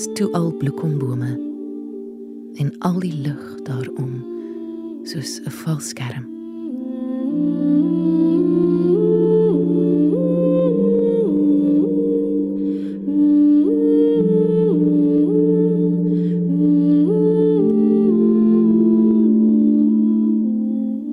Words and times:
was 0.00 0.14
toe 0.14 0.32
al 0.32 0.52
bloekombome 0.52 1.30
en 2.54 2.78
al 2.78 3.00
die 3.00 3.12
lig 3.12 3.40
daarom 3.62 4.12
soos 5.04 5.40
'n 5.44 5.50
valskerm. 5.50 6.24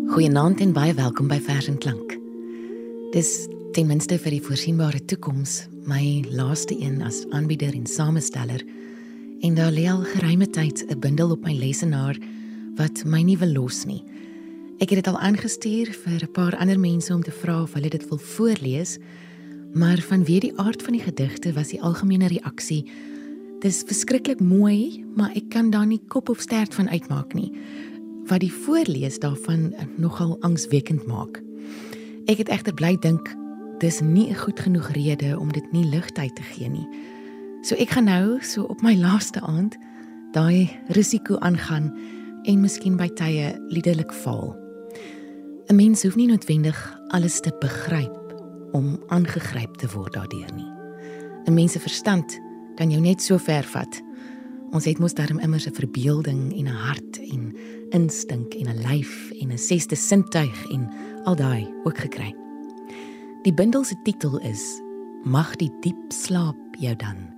Goeienaand 0.07 0.59
en 0.59 0.71
baie 0.71 0.93
welkom 0.93 1.27
by 1.27 1.39
Vers 1.39 1.67
en 1.67 1.77
Klank. 1.77 2.17
Dis 3.11 3.47
ten 3.71 3.87
minste 3.87 4.17
vir 4.17 4.31
die 4.31 4.41
voorsienbare 4.41 5.05
toekoms 5.05 5.67
my 5.87 6.23
laaste 6.29 6.75
een 6.81 7.01
as 7.01 7.25
aanbieder 7.29 7.73
en 7.73 7.85
samesteller 7.85 8.63
en 9.47 9.55
daar 9.55 9.71
lê 9.71 9.85
al 9.87 10.03
geruime 10.03 10.49
tyd 10.49 10.83
'n 10.87 10.99
bundel 10.99 11.31
op 11.31 11.43
my 11.43 11.53
lesenaar 11.53 12.17
wat 12.75 13.05
my 13.05 13.21
nie 13.21 13.37
wil 13.37 13.51
los 13.51 13.85
nie. 13.85 14.03
Ek 14.79 14.89
het 14.89 15.03
dit 15.03 15.07
al 15.07 15.19
aangestuur 15.19 15.87
vir 16.03 16.23
'n 16.23 16.31
paar 16.31 16.57
ander 16.57 16.79
mense 16.79 17.13
om 17.13 17.23
te 17.23 17.31
vra 17.31 17.61
of 17.61 17.73
hulle 17.73 17.89
dit 17.89 18.09
wil 18.09 18.17
voorlees, 18.17 18.97
maar 19.73 19.97
vanweë 19.97 20.39
die 20.39 20.57
aard 20.57 20.81
van 20.81 20.93
die 20.93 21.01
gedigte 21.01 21.53
was 21.53 21.67
die 21.67 21.81
algemene 21.81 22.27
reaksie 22.27 22.85
dis 23.59 23.83
verskriklik 23.83 24.39
mooi, 24.39 25.05
maar 25.15 25.31
ek 25.35 25.49
kan 25.49 25.69
daar 25.69 25.87
nie 25.87 26.01
kop 26.07 26.29
of 26.29 26.39
stert 26.39 26.73
van 26.73 26.89
uitmaak 26.89 27.33
nie 27.33 27.51
wat 28.27 28.39
die 28.39 28.53
voorlees 28.53 29.19
daarvan 29.19 29.73
nogal 29.95 30.37
angswekkend 30.41 31.05
maak. 31.07 31.41
Ek 32.25 32.37
het 32.37 32.49
egter 32.49 32.73
bly 32.73 32.97
dink 32.99 33.35
dis 33.79 34.01
nie 34.01 34.29
'n 34.29 34.35
goed 34.35 34.59
genoeg 34.59 34.91
rede 34.91 35.39
om 35.39 35.51
dit 35.51 35.71
nie 35.71 35.85
ligtyd 35.85 36.35
te 36.35 36.43
gee 36.43 36.69
nie. 36.69 36.87
So 37.61 37.75
ek 37.75 37.89
gaan 37.89 38.05
nou 38.05 38.37
so 38.45 38.63
op 38.69 38.81
my 38.85 38.95
laaste 38.95 39.41
aand 39.41 39.77
daai 40.35 40.69
risiko 40.95 41.37
aangaan 41.39 41.89
en 42.47 42.61
miskien 42.61 42.97
by 42.99 43.09
tye 43.17 43.55
liderlik 43.73 44.13
val. 44.23 44.55
'n 45.67 45.75
Mens 45.75 46.03
hoef 46.03 46.15
nie 46.15 46.27
noodwendig 46.27 46.77
alles 47.09 47.39
te 47.39 47.51
begryp 47.59 48.13
om 48.71 48.97
aangegryp 49.07 49.77
te 49.77 49.87
word 49.95 50.13
daardeur 50.13 50.53
nie. 50.55 50.71
'n 51.47 51.53
Mens 51.53 51.71
se 51.71 51.79
verstand 51.79 52.39
kan 52.75 52.91
jou 52.91 53.01
net 53.01 53.21
so 53.21 53.37
ver 53.37 53.63
vat. 53.63 54.01
Ons 54.71 54.85
het 54.85 54.99
mos 54.99 55.13
darm 55.13 55.39
immer 55.39 55.59
'n 55.59 55.73
verbeelding 55.73 56.53
en 56.53 56.67
'n 56.67 56.81
hart 56.87 57.19
en 57.31 57.55
instink 57.89 58.53
en 58.53 58.67
'n 58.67 58.81
lyf 58.83 59.31
en 59.41 59.51
'n 59.51 59.57
sesde 59.57 59.95
sintuig 59.95 60.71
en 60.71 60.89
al 61.23 61.35
daai 61.35 61.67
ook 61.83 61.97
gekry. 61.97 62.35
Die 63.43 63.53
bundel 63.53 63.83
se 63.83 63.95
titel 64.03 64.39
is 64.39 64.81
Mag 65.23 65.55
die 65.55 65.71
diep 65.81 66.11
slaap 66.11 66.55
jou 66.79 66.95
dan. 66.95 67.36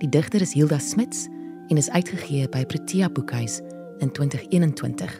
Die 0.00 0.08
digter 0.08 0.40
is 0.40 0.54
Hilda 0.56 0.78
Smits 0.80 1.26
en 1.68 1.76
is 1.76 1.90
uitgegee 1.92 2.46
by 2.48 2.62
Protea 2.64 3.10
Boekhuis 3.12 3.58
in 4.00 4.08
2021. 4.16 5.18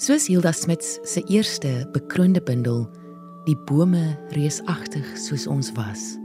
Soos 0.00 0.26
Hilda 0.30 0.52
Smits 0.56 0.94
se 1.04 1.20
eerste 1.28 1.84
bekroonde 1.92 2.40
bundel 2.40 2.86
Die 3.44 3.56
bome 3.68 4.16
reusagtig 4.32 5.04
soos 5.20 5.44
ons 5.46 5.68
was, 5.76 6.16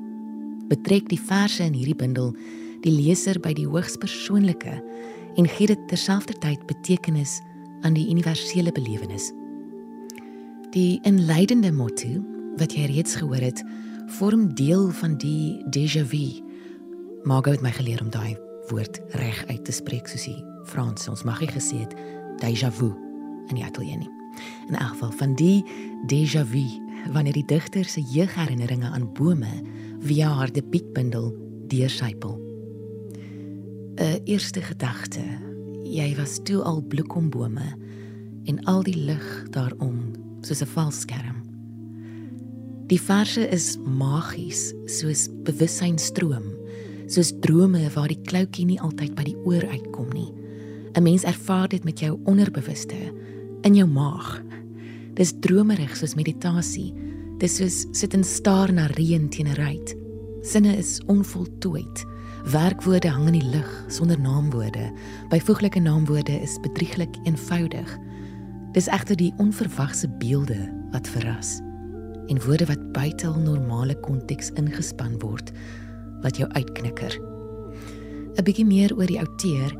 betrek 0.71 1.09
die 1.11 1.19
verse 1.19 1.59
in 1.61 1.75
hierdie 1.75 1.97
bundel 1.99 2.31
die 2.85 2.93
leser 2.95 3.35
by 3.43 3.51
die 3.53 3.67
hoogs 3.67 3.97
persoonlike 3.99 4.77
en 5.35 5.49
gee 5.57 5.67
dit 5.69 5.83
terselfdertyd 5.91 6.63
betekenis 6.71 7.35
aan 7.83 7.97
die 7.99 8.07
universele 8.09 8.71
belewenis. 8.71 9.27
Die 10.71 11.01
inleidende 11.03 11.73
motto 11.75 12.23
wat 12.63 12.77
jy 12.79 12.87
reeds 12.93 13.19
gehoor 13.19 13.43
het, 13.43 13.59
vorm 14.17 14.47
deel 14.55 14.87
van 15.03 15.19
die 15.19 15.59
déjà 15.67 16.07
vu. 16.07 16.41
Margot 17.23 17.53
het 17.53 17.61
my 17.61 17.71
geleer 17.71 18.01
om 18.01 18.09
daai 18.09 18.37
woord 18.69 18.99
reg 19.09 19.45
uit 19.45 19.65
te 19.65 19.71
spreek 19.71 20.07
soos 20.09 20.25
die 20.25 20.39
Frans 20.65 21.07
ons 21.09 21.23
mag 21.27 21.41
nie 21.41 21.49
gesê 21.51 21.83
het 21.83 21.93
déjà 22.41 22.71
vu 22.73 22.91
in 23.49 23.57
die 23.59 23.65
ateljee 23.65 23.97
nie. 23.97 24.09
In 24.69 24.77
elk 24.77 24.95
geval 24.95 25.11
van 25.19 25.35
die 25.37 25.61
déjà 26.09 26.41
vu 26.47 26.63
wanneer 27.13 27.37
die 27.37 27.45
digter 27.45 27.85
se 27.85 28.01
jeugherinneringe 28.01 28.89
aan 28.89 29.09
bome 29.13 29.51
via 30.01 30.29
haar 30.29 30.51
debuutbundel 30.53 31.31
deursypel. 31.69 32.39
'n 33.97 34.21
Eerste 34.25 34.61
gedagte. 34.61 35.21
Jy 35.83 36.15
was 36.15 36.39
toe 36.43 36.61
al 36.63 36.81
bloekombome 36.81 37.75
en 38.45 38.63
al 38.63 38.83
die 38.83 38.97
lig 38.97 39.43
daarom 39.49 40.11
soos 40.41 40.61
'n 40.61 40.73
valskerm. 40.73 41.37
Die 42.87 43.01
verse 43.01 43.49
is 43.49 43.77
magies 43.85 44.73
soos 44.85 45.29
bewussynsstroom, 45.43 46.60
soos 47.11 47.33
drome 47.43 47.83
waar 47.95 48.07
die 48.07 48.21
kloutjie 48.27 48.65
nie 48.69 48.79
altyd 48.79 49.15
by 49.17 49.25
die 49.27 49.37
oor 49.43 49.65
uitkom 49.67 50.11
nie. 50.15 50.31
'n 50.95 51.03
Mens 51.03 51.23
ervaar 51.23 51.67
dit 51.67 51.83
met 51.83 51.99
jou 51.99 52.19
onderbewuste 52.25 52.99
in 53.63 53.75
jou 53.75 53.87
maag. 53.87 54.41
Dis 55.15 55.33
dromerig 55.39 55.95
soos 55.97 56.15
meditasie. 56.15 56.93
Dis 57.37 57.55
soos 57.55 57.85
sit 57.91 58.13
en 58.13 58.23
staar 58.23 58.73
na 58.73 58.85
reën 58.85 59.29
teen 59.29 59.47
'n 59.47 59.55
ruit. 59.55 59.95
Sinne 60.41 60.77
is 60.77 61.01
onvoltooid. 61.05 62.05
Werkwoorde 62.45 63.09
hang 63.09 63.27
in 63.27 63.39
die 63.39 63.49
lug 63.49 63.85
sonder 63.87 64.19
naamwoorde. 64.19 64.91
Byvoeglike 65.29 65.79
naamwoorde 65.79 66.41
is 66.41 66.59
bedrieglik 66.61 67.15
eenvoudig. 67.23 67.97
Dis 68.73 68.87
egter 68.87 69.15
die 69.15 69.33
onverwagse 69.37 70.09
beelde 70.17 70.71
wat 70.91 71.07
verras 71.07 71.59
en 72.27 72.41
woorde 72.45 72.65
wat 72.65 72.91
buite 72.91 73.25
hul 73.27 73.41
normale 73.41 73.95
konteks 73.99 74.51
ingespan 74.51 75.19
word 75.19 75.51
wat 76.21 76.37
jou 76.37 76.49
uitknikker. 76.51 77.19
'n 78.37 78.43
Bietjie 78.43 78.65
meer 78.65 78.95
oor 78.95 79.07
die 79.07 79.19
outeur. 79.19 79.75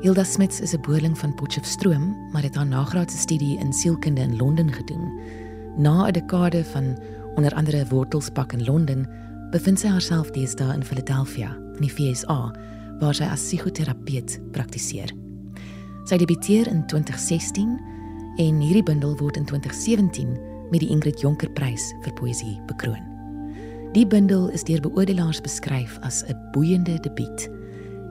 Hilda 0.00 0.24
Smits 0.24 0.60
is 0.60 0.74
'n 0.74 0.80
boerling 0.80 1.18
van 1.18 1.34
Potchefstroom, 1.34 2.16
maar 2.32 2.42
het 2.42 2.54
haar 2.54 2.66
nagraadse 2.66 3.18
studie 3.18 3.58
in 3.58 3.72
sielkunde 3.72 4.20
in 4.20 4.36
Londen 4.36 4.72
gedoen. 4.72 5.20
Na 5.76 6.06
'n 6.06 6.12
dekade 6.12 6.64
van 6.64 6.98
onder 7.34 7.54
andere 7.54 7.86
wortelspak 7.88 8.52
in 8.52 8.64
Londen, 8.64 9.08
bevind 9.50 9.80
sy 9.80 9.88
haarself 9.88 10.30
deesdae 10.30 10.74
in 10.74 10.84
Philadelphia, 10.84 11.56
in 11.74 11.80
die 11.80 11.92
VSA, 11.92 12.54
waar 13.00 13.14
sy 13.14 13.24
as 13.24 13.42
psigoterapeut 13.42 14.40
praktiseer. 14.50 15.12
Sy 16.04 16.16
debuteer 16.16 16.66
in 16.66 16.86
2016 16.86 17.80
en 18.36 18.60
hierdie 18.60 18.82
bundel 18.82 19.16
word 19.16 19.36
in 19.36 19.44
2017 19.44 20.38
met 20.70 20.80
die 20.80 20.90
Ingrid 20.90 21.20
Jonker 21.20 21.50
Prys 21.50 21.92
vir 22.02 22.12
poësie 22.12 22.60
bekroon. 22.66 23.13
Die 23.94 24.06
bundel 24.06 24.48
is 24.50 24.64
deur 24.66 24.80
beoordelaars 24.82 25.38
beskryf 25.40 25.98
as 26.02 26.24
'n 26.26 26.34
boeiende 26.52 26.98
debuut 27.00 27.50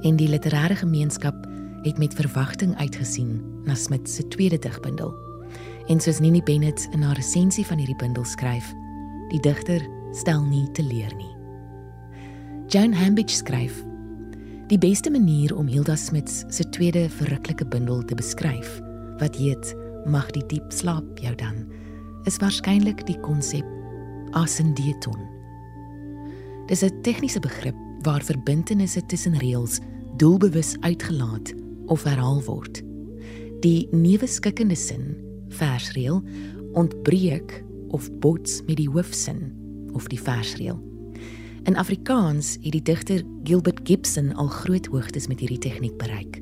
en 0.07 0.15
die 0.15 0.29
literêre 0.29 0.75
gemeenskap 0.75 1.35
het 1.81 1.97
met 1.97 2.13
verwagting 2.13 2.75
uitgesien 2.77 3.41
na 3.63 3.75
Smit 3.75 4.09
se 4.09 4.27
tweede 4.27 4.59
digbundel. 4.59 5.13
En 5.87 5.99
soos 5.99 6.19
Nini 6.19 6.41
Bennett 6.43 6.87
in 6.91 7.01
haar 7.01 7.15
resensie 7.15 7.65
van 7.65 7.77
hierdie 7.77 7.95
bundel 7.95 8.23
skryf, 8.23 8.73
die 9.29 9.39
digter 9.39 9.81
stel 10.11 10.43
nie 10.43 10.71
te 10.71 10.83
leer 10.83 11.15
nie. 11.15 11.35
Joan 12.67 12.93
Hambidge 12.93 13.35
skryf: 13.35 13.83
Die 14.67 14.77
beste 14.77 15.11
manier 15.11 15.55
om 15.55 15.67
Hilda 15.67 15.95
Smit 15.95 16.45
se 16.47 16.69
tweede 16.69 17.09
verruklike 17.09 17.65
bundel 17.65 18.05
te 18.05 18.15
beskryf, 18.15 18.81
wat 19.19 19.35
heet 19.35 19.75
Mag 20.05 20.31
die 20.31 20.43
diep 20.47 20.71
slaap 20.71 21.19
jou 21.19 21.35
dan 21.35 21.65
is 22.23 22.37
waarskynlik 22.37 23.05
die 23.05 23.19
konsep 23.19 23.65
ascendeton. 24.31 25.32
Dis 26.73 26.81
'n 26.81 27.01
tegniese 27.01 27.39
begrip 27.39 27.75
waar 28.01 28.23
verbintenisse 28.23 29.05
tussen 29.05 29.37
reëls 29.37 29.79
doelbewus 30.17 30.75
uitgelaat 30.79 31.53
of 31.85 32.03
herhaal 32.03 32.41
word. 32.43 32.81
Die 33.59 33.87
nuwe 33.91 34.27
skikkende 34.27 34.75
sin, 34.75 35.13
versreël, 35.49 36.23
ontbreek 36.71 37.63
of 37.87 38.09
bots 38.19 38.61
met 38.65 38.77
die 38.77 38.89
hoofsin 38.89 39.53
of 39.91 40.07
die 40.07 40.21
versreël. 40.21 40.81
In 41.63 41.77
Afrikaans 41.77 42.57
het 42.61 42.71
die 42.71 42.81
digter 42.81 43.21
Gilbert 43.43 43.79
Gibson 43.83 44.33
al 44.33 44.47
groot 44.47 44.85
hoogtes 44.85 45.27
met 45.27 45.39
hierdie 45.39 45.61
tegniek 45.61 45.97
bereik. 45.97 46.41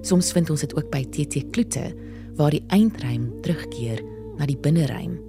Soms 0.00 0.32
vind 0.32 0.50
ons 0.50 0.60
dit 0.60 0.74
ook 0.76 0.90
by 0.90 1.04
TT 1.04 1.46
Kloete 1.50 1.94
waar 2.34 2.50
die 2.50 2.64
eindrym 2.66 3.30
terugkeer 3.42 4.02
na 4.36 4.46
die 4.46 4.58
binnerym. 4.58 5.20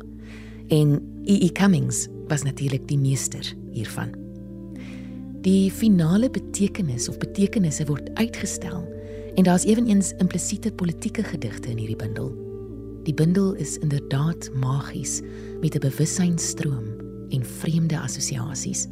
En 0.68 0.98
E.E. 1.26 1.52
Cummings 1.52 2.08
was 2.28 2.42
natuurlik 2.42 2.88
die 2.88 2.98
meester 2.98 3.54
hiervan. 3.70 4.21
Die 5.42 5.72
finale 5.74 6.30
betekenis 6.30 7.08
of 7.10 7.18
betekenisse 7.18 7.88
word 7.90 8.12
uitgestel 8.20 8.84
en 9.40 9.48
daar's 9.48 9.64
ewenigs 9.66 10.12
implisiete 10.22 10.70
politieke 10.70 11.24
gedigte 11.26 11.72
in 11.72 11.80
hierdie 11.82 11.98
bundel. 11.98 12.30
Die 13.08 13.16
bundel 13.18 13.56
is 13.58 13.80
inderdaad 13.82 14.52
magies 14.54 15.22
met 15.64 15.74
'n 15.74 15.82
bewussynsstroom 15.82 16.86
en 17.34 17.46
vreemde 17.46 17.98
assosiasies. 18.00 18.88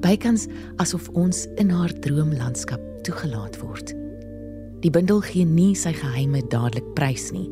Bykans 0.00 0.46
asof 0.76 1.08
ons 1.08 1.46
in 1.56 1.70
haar 1.70 1.92
droomlandskap 2.00 2.80
toegelaat 3.02 3.58
word. 3.60 3.94
Die 4.80 4.90
bundel 4.90 5.20
gee 5.20 5.44
nie 5.44 5.74
sy 5.74 5.92
geheime 5.92 6.42
dadelik 6.48 6.94
prys 6.94 7.30
nie. 7.32 7.50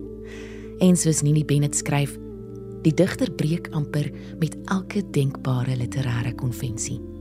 En 0.80 0.96
soos 0.96 1.22
Nini 1.22 1.44
Bennett 1.44 1.74
skryf, 1.74 2.18
die 2.82 2.94
digter 2.94 3.30
breek 3.30 3.68
amper 3.70 4.12
met 4.38 4.56
elke 4.64 5.10
denkbare 5.10 5.76
literêre 5.76 6.34
konvensie. 6.34 7.15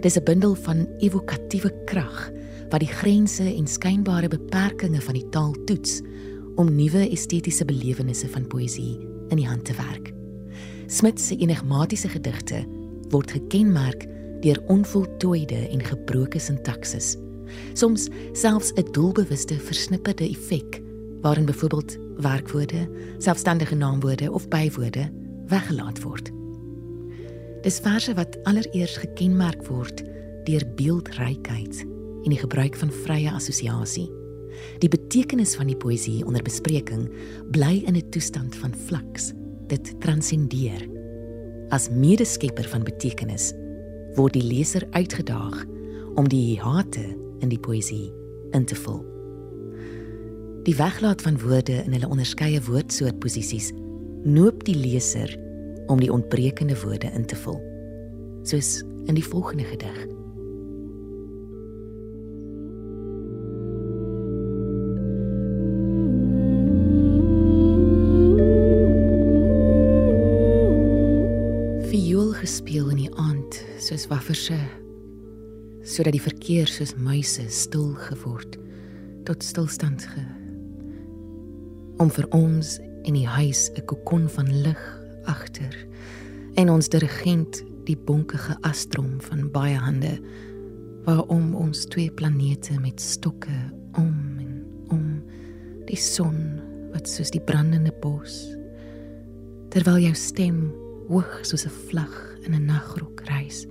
Dis 0.00 0.16
'n 0.16 0.24
bundel 0.24 0.54
van 0.54 0.86
evokatiewe 0.98 1.72
krag 1.84 2.30
wat 2.70 2.80
die 2.80 2.88
grense 2.88 3.42
en 3.42 3.66
skynbare 3.66 4.28
beperkings 4.28 5.04
van 5.04 5.14
die 5.14 5.28
taal 5.30 5.54
toets 5.64 6.00
om 6.56 6.74
nuwe 6.74 7.08
estetiese 7.10 7.64
belewennisse 7.64 8.28
van 8.28 8.46
poësie 8.46 8.98
in 9.28 9.36
die 9.36 9.48
hand 9.48 9.64
te 9.64 9.74
werk. 9.74 10.12
Smit 10.86 11.20
se 11.20 11.36
enigmatiese 11.36 12.08
gedigte 12.08 12.64
word 13.10 13.30
gekenmerk 13.30 14.06
deur 14.40 14.62
onvoltooide 14.66 15.68
en 15.68 15.82
gebroke 15.84 16.38
sintaksis. 16.38 17.16
Soms 17.74 18.08
selfs 18.32 18.72
'n 18.74 18.92
doelbewuste 18.92 19.54
versnipperde 19.54 20.28
effek 20.28 20.80
waarin 21.20 21.44
byvoorbeeld 21.44 21.98
werkwoorde, 22.16 22.88
selfstandige 23.18 23.74
naamwoorde 23.74 24.32
of 24.32 24.48
bywoorde 24.48 25.10
weggelaat 25.46 26.02
word. 26.02 26.39
Dis 27.60 27.76
verse 27.84 28.14
wat 28.16 28.38
allereers 28.48 28.96
gekenmerk 29.02 29.66
word 29.68 30.00
deur 30.46 30.64
beeldrykheid 30.78 31.82
en 32.24 32.32
die 32.32 32.40
gebruik 32.40 32.76
van 32.80 32.92
vrye 33.04 33.28
assosiasie. 33.36 34.08
Die 34.80 34.88
betekenis 34.88 35.52
van 35.58 35.68
die 35.68 35.76
poësie 35.76 36.22
onder 36.24 36.44
bespreking 36.44 37.08
bly 37.52 37.82
in 37.84 37.96
'n 37.96 38.10
toestand 38.10 38.56
van 38.56 38.72
flux. 38.74 39.32
Dit 39.68 40.00
transcendeer. 40.00 40.88
As 41.68 41.90
medeskepper 41.90 42.64
van 42.64 42.82
betekenis 42.82 43.52
word 44.16 44.32
die 44.32 44.42
leser 44.42 44.86
uitgedaag 44.90 45.64
om 46.14 46.28
die 46.28 46.58
hate 46.60 47.16
in 47.40 47.48
die 47.48 47.60
poësie 47.60 48.12
in 48.52 48.64
te 48.64 48.74
vul. 48.74 49.04
Die 50.64 50.76
weglaat 50.76 51.22
van 51.22 51.38
woorde 51.38 51.84
in 51.84 51.92
hulle 51.92 52.08
onderskeie 52.08 52.60
woordsoortposisies 52.62 53.72
noop 54.24 54.64
die 54.64 54.76
leser 54.76 55.49
om 55.90 56.00
die 56.00 56.12
ontbrekende 56.12 56.76
woorde 56.82 57.10
in 57.10 57.26
te 57.26 57.36
vul. 57.36 57.58
Soos 58.42 58.84
in 59.10 59.14
die 59.14 59.24
volgende 59.26 59.64
gedig. 59.64 59.98
Viool 71.90 72.32
gespeel 72.38 72.90
in 72.94 73.02
die 73.02 73.14
aand 73.18 73.58
soos 73.82 74.06
wafferse 74.06 74.60
sodat 75.90 76.14
die 76.14 76.22
verkeer 76.22 76.68
soos 76.70 76.92
muise 76.94 77.48
stil 77.50 77.96
geword 78.06 78.60
tot 79.26 79.42
stilstand 79.42 80.04
ge 80.12 80.22
om 82.00 82.12
vir 82.14 82.28
ons 82.36 82.78
in 83.08 83.16
die 83.18 83.26
huis 83.26 83.70
'n 83.74 83.84
kokon 83.90 84.28
van 84.28 84.48
lig 84.62 84.82
agter 85.24 85.59
en 86.60 86.68
ons 86.68 86.88
dirigent 86.92 87.62
die 87.88 87.96
bonkige 87.96 88.52
astrom 88.68 89.14
van 89.24 89.46
baie 89.54 89.78
hande 89.80 90.12
waarom 91.06 91.54
ons 91.56 91.86
twee 91.88 92.12
planete 92.12 92.76
met 92.82 93.00
stokke 93.00 93.56
om 93.96 94.12
en 94.42 94.58
om 94.92 95.06
die 95.88 95.96
son 95.96 96.36
wat 96.92 97.08
soos 97.08 97.32
die 97.32 97.40
brandende 97.40 97.94
bos 98.02 98.42
terwyl 99.72 100.02
jou 100.02 100.12
stem 100.18 100.66
hoog 101.08 101.38
soos 101.48 101.64
'n 101.64 101.72
vlag 101.88 102.16
in 102.44 102.54
'n 102.54 102.66
nagrok 102.66 103.24
reis. 103.30 103.66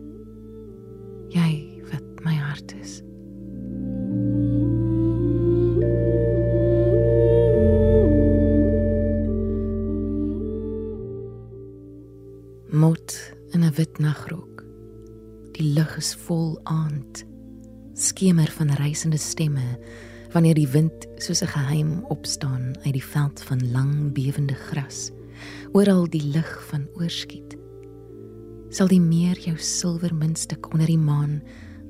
Jy 1.30 1.84
wat 1.92 2.26
my 2.26 2.34
hart 2.34 2.74
is 2.82 3.04
mot 13.10 13.34
in 13.54 13.64
'n 13.64 13.74
wit 13.74 13.98
nagrok. 13.98 14.64
Die 15.52 15.74
lug 15.74 15.98
is 15.98 16.14
vol 16.16 16.60
aand. 16.64 17.26
Skemer 17.94 18.52
van 18.52 18.70
reisende 18.70 19.18
stemme 19.18 19.80
wanneer 20.32 20.54
die 20.54 20.68
wind 20.68 21.08
soos 21.18 21.42
'n 21.42 21.48
geheim 21.48 22.06
opstaan 22.10 22.78
uit 22.86 22.94
die 22.94 23.04
veld 23.04 23.42
van 23.42 23.72
lang 23.72 24.14
bewende 24.14 24.54
gras. 24.54 25.12
Oral 25.72 26.10
die 26.10 26.24
lig 26.24 26.66
van 26.70 26.88
oorskiet. 26.94 27.58
Sal 28.70 28.88
die 28.88 29.02
meer 29.02 29.40
jou 29.40 29.58
silwer 29.58 30.16
muntstuk 30.16 30.72
onder 30.74 30.88
die 30.88 30.98
maan 30.98 31.42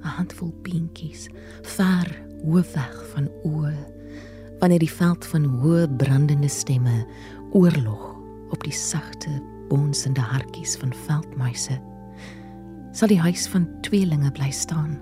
'n 0.03 0.15
handvol 0.17 0.53
beentjies 0.61 1.27
ver 1.61 2.07
hoofweg 2.43 3.05
van 3.13 3.29
oë 3.43 3.75
wanneer 4.59 4.79
die 4.79 4.91
veld 4.91 5.25
van 5.25 5.43
hoë 5.43 5.95
brandende 5.97 6.49
stemme 6.49 7.07
oorlog 7.51 8.15
op 8.49 8.63
die 8.63 8.73
sagte 8.73 9.58
bonsende 9.69 10.21
hartjies 10.21 10.75
van 10.81 10.93
veldmuise 11.05 11.79
sal 12.91 13.11
die 13.11 13.21
huis 13.21 13.45
van 13.51 13.67
tweelinge 13.85 14.31
bly 14.35 14.49
staan 14.55 14.97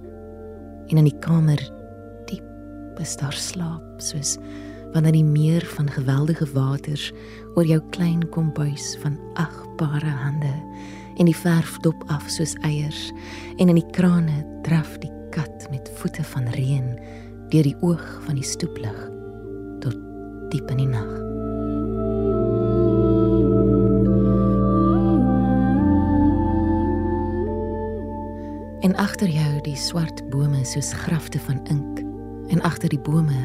en 0.88 1.00
in 1.02 1.08
die 1.10 1.20
kamer 1.24 1.62
diep 2.30 3.02
is 3.04 3.16
daar 3.20 3.36
slaap 3.36 4.04
soos 4.04 4.36
wanneer 4.94 5.18
die 5.18 5.26
meer 5.28 5.66
van 5.76 5.90
geweldige 5.92 6.48
waters 6.54 7.12
oor 7.56 7.68
jou 7.68 7.80
klein 7.96 8.24
kombuis 8.34 8.96
van 9.04 9.18
agbare 9.40 10.14
hande 10.24 10.54
en 11.18 11.30
die 11.30 11.38
verf 11.38 11.78
dop 11.86 12.04
af 12.14 12.28
soos 12.32 12.56
eiers 12.68 13.12
en 13.58 13.70
in 13.70 13.80
die 13.80 13.90
krane 13.98 14.42
draf 14.68 14.98
die 15.04 15.12
kat 15.36 15.68
met 15.74 15.92
voete 16.00 16.26
van 16.34 16.50
reën 16.56 16.92
deur 17.54 17.68
die 17.68 17.78
oog 17.82 18.06
van 18.26 18.40
die 18.40 18.48
stoeplig 18.48 19.00
tot 19.84 19.98
diep 20.52 20.76
in 20.76 20.86
die 20.86 20.92
nag 20.92 21.27
die 29.78 29.84
swart 29.86 30.24
bome 30.32 30.64
soos 30.66 30.90
grafte 31.06 31.38
van 31.46 31.60
ink 31.70 32.00
en 32.50 32.64
agter 32.66 32.90
die 32.90 33.02
bome 33.06 33.44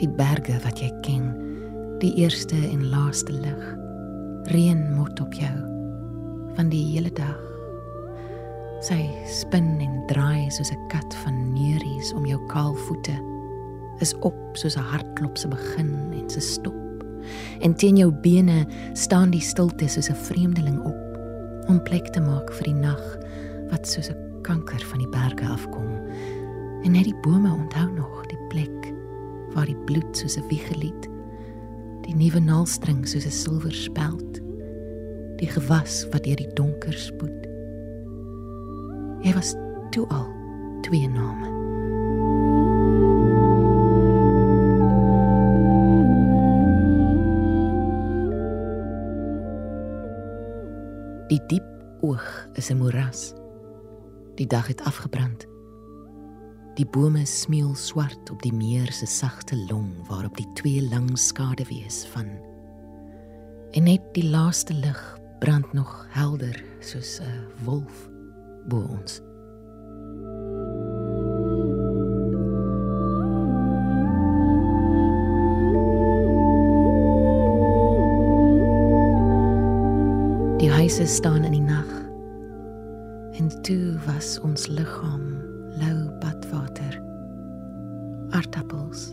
die 0.00 0.08
berge 0.10 0.56
wat 0.64 0.80
jy 0.82 0.88
ken 1.06 1.28
die 2.02 2.10
eerste 2.18 2.56
en 2.66 2.88
laaste 2.90 3.34
lig. 3.34 3.62
Reën 4.50 4.80
mot 4.96 5.20
op 5.22 5.34
jou 5.38 5.54
van 6.56 6.70
die 6.72 6.82
hele 6.82 7.12
dag. 7.14 7.38
Sy 8.86 8.98
spin 9.30 9.76
en 9.84 10.02
draai 10.10 10.50
soos 10.50 10.72
'n 10.74 10.88
kat 10.90 11.14
van 11.22 11.54
neuries 11.54 12.12
om 12.14 12.26
jou 12.26 12.40
kaal 12.50 12.74
voete. 12.74 13.14
Is 14.00 14.14
op 14.26 14.38
soos 14.54 14.76
'n 14.76 14.90
hartklop 14.90 15.38
se 15.38 15.48
begin 15.48 15.94
en 16.12 16.30
se 16.30 16.40
stop. 16.40 17.04
En 17.60 17.74
teen 17.74 17.96
jou 17.96 18.10
bene 18.12 18.66
staan 18.94 19.30
die 19.30 19.40
stilte 19.40 19.88
soos 19.88 20.10
'n 20.10 20.24
vreemdeling 20.26 20.80
op 20.84 21.00
om 21.68 21.82
plek 21.82 22.06
te 22.10 22.20
maak 22.20 22.52
vir 22.52 22.64
die 22.64 22.80
nag 22.80 23.18
wat 23.70 23.86
soos 23.86 24.10
'n 24.10 24.27
kanker 24.48 24.80
van 24.90 25.02
die 25.02 25.10
berge 25.12 25.44
afkom. 25.52 25.88
En 26.82 26.94
net 26.94 27.04
die 27.04 27.16
bome 27.24 27.52
onthou 27.52 27.88
nog 27.92 28.24
die 28.30 28.40
plek 28.48 28.92
waar 29.52 29.68
die 29.68 29.76
bloed 29.88 30.16
soos 30.16 30.38
'n 30.38 30.48
wiegelied, 30.48 31.08
die 32.06 32.16
nuwe 32.16 32.40
naalstring 32.40 33.04
soos 33.08 33.26
'n 33.26 33.30
silwer 33.30 33.74
speld, 33.74 34.40
die 35.36 35.48
gewas 35.48 36.06
wat 36.12 36.24
deur 36.24 36.36
die 36.36 36.52
donker 36.54 36.92
spoed. 36.92 37.46
Hy 39.22 39.32
was 39.34 39.54
toe 39.90 40.06
al 40.08 40.28
twee 40.82 41.08
name. 41.08 41.56
Die 51.28 51.42
diep 51.46 51.68
oog 52.00 52.48
is 52.54 52.70
'n 52.70 52.76
moeras. 52.76 53.34
Die 54.38 54.46
dag 54.46 54.66
het 54.66 54.80
afgebrand. 54.80 55.46
Die 56.74 56.86
bome 56.86 57.24
smeel 57.26 57.74
swart 57.74 58.30
op 58.30 58.42
die 58.42 58.52
meer 58.54 58.92
se 58.92 59.06
sagte 59.06 59.56
long 59.56 60.06
waarop 60.06 60.36
die 60.36 60.46
twee 60.54 60.82
lang 60.88 61.18
skaduwees 61.18 62.04
van. 62.12 62.28
En 63.70 63.82
net 63.82 64.02
die 64.14 64.28
laaste 64.30 64.74
lig 64.74 65.18
brand 65.40 65.72
nog 65.72 66.06
helder 66.14 66.62
soos 66.78 67.18
'n 67.18 67.64
wolf 67.64 68.08
bo 68.68 68.78
ons. 68.78 69.20
Die 80.58 80.70
huise 80.70 81.06
staan 81.06 81.44
in 81.44 81.57
toe 83.68 83.98
was 84.06 84.38
ons 84.40 84.62
liggaam 84.72 85.24
lou 85.76 85.96
badwater. 86.22 86.94
Aardappels. 88.32 89.10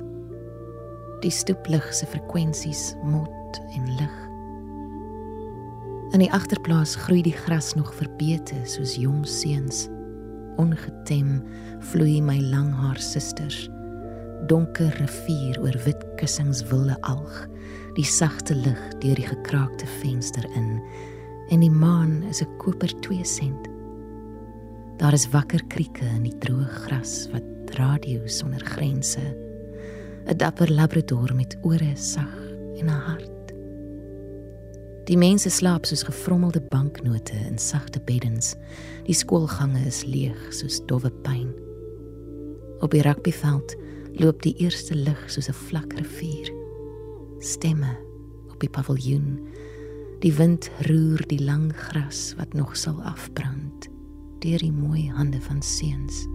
Die 1.26 1.32
stoeplig 1.32 1.84
se 1.92 2.08
frekwensies 2.08 2.94
mot 3.04 3.60
en 3.76 3.90
lig. 4.00 4.16
In 6.16 6.24
die 6.24 6.32
agterplaas 6.32 6.96
groei 7.04 7.20
die 7.28 7.36
gras 7.36 7.74
nog 7.76 7.92
verbeete 8.00 8.62
soos 8.64 8.96
jong 8.96 9.26
seuns. 9.28 9.90
Ongetem 10.62 11.42
vloei 11.92 12.22
my 12.24 12.40
langhaar 12.40 13.04
susters. 13.04 13.66
Donker 14.48 14.96
rivier 15.02 15.60
oor 15.68 15.76
wit 15.84 16.08
kussings 16.22 16.64
wilde 16.72 16.96
alg. 17.04 17.44
Die 18.00 18.08
sagte 18.08 18.56
lig 18.56 18.80
deur 19.04 19.20
die 19.20 19.30
gekraakte 19.36 19.92
venster 20.00 20.48
in. 20.56 20.78
En 21.52 21.60
die 21.60 21.76
maan 21.84 22.22
is 22.32 22.40
'n 22.40 22.58
koper 22.64 23.02
2 23.04 23.24
sent 23.28 23.75
Daar 24.98 25.14
is 25.14 25.30
wakker 25.30 25.60
krieke 25.68 26.06
in 26.08 26.24
die 26.24 26.38
droë 26.40 26.66
gras 26.86 27.26
wat 27.34 27.74
radio 27.76 28.24
sonder 28.32 28.64
grense. 28.64 29.20
'n 30.26 30.38
Dapper 30.38 30.72
labrador 30.72 31.36
met 31.36 31.58
ore 31.62 31.92
sag 31.96 32.36
en 32.80 32.88
'n 32.88 33.02
hart. 33.08 33.52
Die 35.06 35.18
mense 35.18 35.50
slaap 35.50 35.86
soos 35.86 36.04
gefrommelde 36.04 36.62
banknote 36.70 37.36
in 37.36 37.60
sagte 37.60 38.00
beddens. 38.00 38.56
Die 39.04 39.14
skoolgange 39.14 39.86
is 39.86 40.06
leeg 40.06 40.48
soos 40.50 40.80
dowwe 40.86 41.12
pyn. 41.12 41.52
Op 42.80 42.92
die 42.92 43.02
rugbyveld 43.02 43.76
loop 44.14 44.42
die 44.42 44.56
eerste 44.58 44.96
lig 44.96 45.24
soos 45.28 45.50
'n 45.50 45.60
vlak 45.68 45.94
rivier. 45.94 46.54
Stemme 47.40 47.98
op 48.50 48.60
die 48.60 48.70
paviljoen. 48.70 49.40
Die 50.20 50.34
wind 50.34 50.72
roer 50.88 51.28
die 51.28 51.44
lang 51.44 51.76
gras 51.76 52.34
wat 52.38 52.54
nog 52.54 52.78
sal 52.78 53.04
afbrand 53.04 53.75
deur 54.46 54.62
die 54.62 54.72
mooi 54.72 55.10
hande 55.10 55.42
van 55.42 55.62
seuns. 55.62 56.26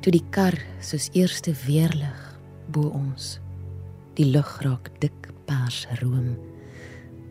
Toe 0.00 0.12
die 0.12 0.24
kar 0.30 0.56
soos 0.80 1.10
eerste 1.12 1.54
weerlig 1.66 2.38
bo 2.68 2.90
ons 2.92 3.38
die 4.18 4.26
lug 4.30 4.60
raak 4.62 4.90
dik 5.00 5.30
pers 5.46 5.86
room 6.02 6.34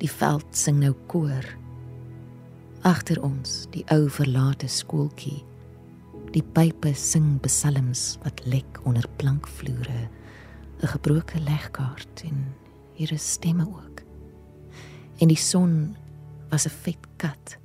die 0.03 0.11
veld 0.11 0.49
sing 0.51 0.81
nou 0.81 0.91
koor. 1.07 1.45
Agter 2.83 3.21
ons 3.23 3.63
die 3.71 3.85
ou 3.93 4.09
verlate 4.11 4.67
skooltjie 4.67 5.39
die 6.33 6.43
pype 6.55 6.95
sing 6.97 7.37
psalms 7.45 8.17
wat 8.23 8.41
lek 8.49 8.79
onder 8.89 9.05
plankvloere 9.21 10.09
'n 10.81 10.87
gebroke 10.95 11.39
legkaart 11.39 12.23
en 12.25 12.55
hier 12.97 13.11
is 13.13 13.31
stemme 13.31 13.65
ook. 13.67 14.01
En 15.21 15.27
die 15.27 15.37
son 15.37 15.95
was 16.49 16.65
'n 16.65 16.75
vet 16.83 17.07
kat 17.17 17.57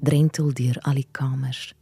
drentel 0.00 0.52
deur 0.52 0.78
al 0.82 0.94
die 0.94 1.08
kamers 1.12 1.74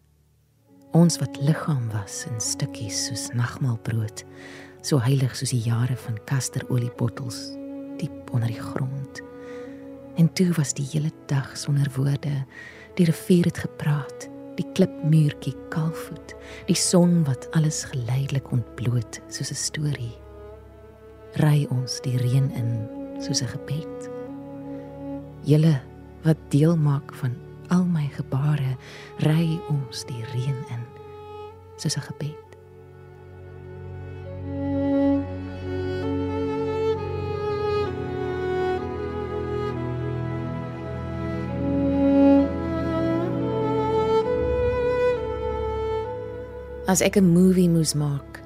Ons 0.97 1.19
wat 1.21 1.37
liggaam 1.45 1.91
was 1.93 2.23
in 2.25 2.38
stukkies 2.41 3.03
soos 3.09 3.26
nagmaalbrood, 3.37 4.23
so 4.81 4.97
heilig 5.05 5.35
soos 5.37 5.53
die 5.53 5.61
jare 5.67 5.97
van 6.07 6.17
kasteroliebottels 6.31 7.41
diep 8.00 8.31
onder 8.33 8.49
die 8.49 8.62
grond. 8.62 9.21
En 10.17 10.31
toe 10.38 10.47
was 10.57 10.73
die 10.79 10.87
hele 10.95 11.11
dag 11.29 11.50
sonder 11.59 11.91
woorde. 11.99 12.33
Die 12.97 13.05
rivier 13.11 13.50
het 13.50 13.61
gepraat, 13.67 14.29
die 14.57 14.65
klipmuurtjie 14.79 15.53
kalfvoet, 15.75 16.33
die 16.71 16.79
son 16.81 17.19
wat 17.29 17.45
alles 17.59 17.83
geleidelik 17.93 18.49
ontbloot 18.57 19.21
soos 19.29 19.53
'n 19.53 19.62
storie. 19.69 20.17
Ry 21.45 21.67
ons 21.69 22.00
die 22.00 22.17
reën 22.17 22.49
in 22.57 22.71
soos 23.21 23.43
'n 23.43 23.53
gebed. 23.53 24.09
Julle 25.45 25.76
wat 26.25 26.38
deel 26.49 26.76
maak 26.76 27.12
van 27.15 27.37
al 27.68 27.85
my 27.85 28.08
gebare 28.16 28.76
ry 29.25 29.61
ons 29.68 30.04
die 30.08 30.25
reën 30.32 30.61
in 30.75 30.82
soos 31.76 31.96
'n 31.96 32.04
gebed. 32.08 32.46
As 46.87 47.00
ek 47.00 47.16
'n 47.16 47.32
movie 47.32 47.68
moes 47.68 47.94
maak, 47.94 48.42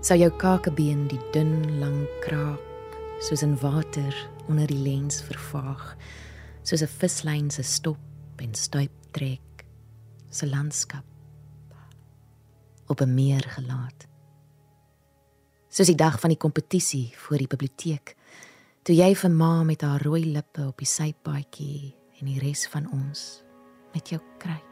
sou 0.00 0.18
jou 0.18 0.30
kakebeen 0.30 1.06
die 1.08 1.20
dun 1.32 1.80
lang 1.80 2.06
kraak 2.20 2.68
soos 3.20 3.42
in 3.42 3.56
water 3.60 4.14
onder 4.48 4.66
die 4.66 4.78
lens 4.78 5.22
vervaag, 5.22 5.96
soos 6.62 6.82
'n 6.82 6.94
vislyn 6.98 7.50
se 7.50 7.62
stop 7.62 8.07
en 8.40 8.54
stuip 8.54 8.92
trek 9.10 9.64
se 10.30 10.46
landskap 10.46 11.04
op 12.86 13.00
'n 13.00 13.14
meer 13.14 13.42
gelaat. 13.42 14.06
Soos 15.68 15.86
die 15.86 15.96
dag 15.96 16.20
van 16.20 16.30
die 16.30 16.38
kompetisie 16.38 17.12
voor 17.16 17.38
die 17.38 17.46
biblioteek, 17.46 18.16
toe 18.82 18.94
jy 18.96 19.14
vir 19.14 19.30
ma 19.30 19.62
met 19.62 19.80
haar 19.80 20.02
rooi 20.02 20.24
lippe 20.32 20.66
op 20.66 20.78
die 20.78 20.86
sypaadjie 20.86 21.94
en 22.20 22.26
die 22.26 22.38
res 22.38 22.66
van 22.68 22.90
ons 22.92 23.42
met 23.94 24.08
jou 24.08 24.20
kry. 24.38 24.67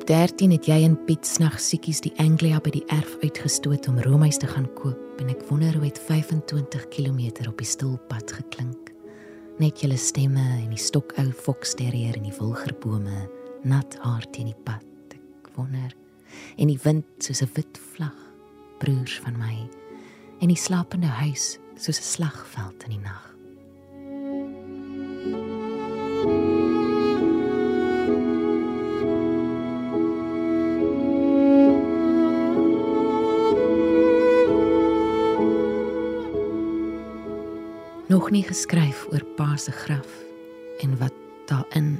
Op 0.00 0.06
13 0.06 0.50
het 0.54 0.64
jy 0.64 0.78
en 0.86 0.94
Piet 1.04 1.26
snag 1.28 1.58
siekies 1.60 1.98
die 2.00 2.12
Anglia 2.22 2.56
by 2.64 2.70
die 2.72 2.86
erf 2.88 3.10
uitgestoot 3.20 3.84
om 3.90 3.98
roomys 4.00 4.38
te 4.40 4.48
gaan 4.48 4.64
koop 4.78 5.20
en 5.20 5.28
ek 5.28 5.42
wonder 5.50 5.76
hoe 5.76 5.82
dit 5.84 5.98
25 6.06 6.86
km 6.88 7.20
op 7.50 7.60
die 7.60 7.68
stilpad 7.68 8.32
geklink. 8.32 8.94
Net 9.60 9.82
julle 9.84 9.98
stemme 10.00 10.40
en 10.54 10.72
die 10.72 10.80
stokou 10.80 11.26
foksterrier 11.44 12.16
en 12.16 12.24
die 12.30 12.32
wilgerbome 12.38 13.26
nat 13.68 13.98
haar 14.00 14.24
teen 14.32 14.48
die 14.48 14.62
pad. 14.64 14.88
Ek 15.12 15.52
wonder 15.58 15.92
en 16.56 16.72
die 16.72 16.80
wind 16.80 17.04
soos 17.20 17.44
'n 17.44 17.52
wit 17.52 17.76
vlag 17.92 18.16
broers 18.80 19.20
van 19.20 19.36
my 19.36 19.68
en 20.40 20.48
die 20.48 20.56
slapende 20.56 21.12
huis 21.20 21.58
soos 21.76 22.00
'n 22.00 22.08
slagveld 22.16 22.88
in 22.88 22.96
die 22.96 23.04
nag. 23.04 23.36
Nog 38.30 38.38
nie 38.38 38.46
geskryf 38.46 39.08
oor 39.10 39.24
pa 39.34 39.56
se 39.58 39.72
graf 39.74 40.10
en 40.84 40.92
wat 40.98 41.14
daarin 41.50 41.96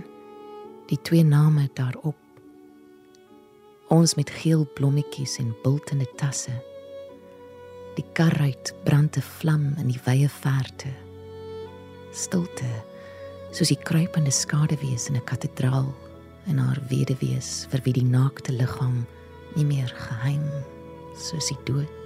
die 0.86 0.98
twee 1.02 1.24
name 1.26 1.64
daarop. 1.74 2.18
Ons 3.90 4.14
met 4.14 4.30
geel 4.30 4.62
blommetjies 4.78 5.40
en 5.42 5.50
bultende 5.64 6.06
tasse. 6.20 6.54
Die 7.96 8.06
karruit 8.14 8.74
brand 8.84 9.16
'n 9.16 9.26
vlam 9.40 9.74
in 9.78 9.88
die 9.90 10.00
wye 10.04 10.28
verte. 10.28 10.94
Stilte 12.12 12.70
soos 13.50 13.68
die 13.74 13.82
kruipende 13.82 14.30
skaduwees 14.30 15.08
in 15.08 15.16
'n 15.16 15.24
kathedraal 15.24 15.94
en 16.46 16.58
haar 16.58 16.78
weduwees 16.88 17.66
vir 17.70 17.80
wie 17.82 17.92
die 17.92 18.06
naakte 18.06 18.52
liggaam 18.52 19.06
nie 19.56 19.64
meer 19.64 19.88
geheim 19.88 20.46
soos 21.16 21.48
die 21.48 21.58
dood 21.64 21.99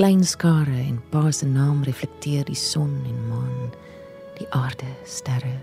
klein 0.00 0.22
skare 0.24 0.78
en 0.80 0.96
pa 1.12 1.28
se 1.28 1.44
naam 1.44 1.82
reflekteer 1.84 2.46
die 2.48 2.56
son 2.56 3.02
en 3.04 3.16
maan, 3.28 3.72
die 4.38 4.46
aarde, 4.56 4.88
sterre, 5.04 5.58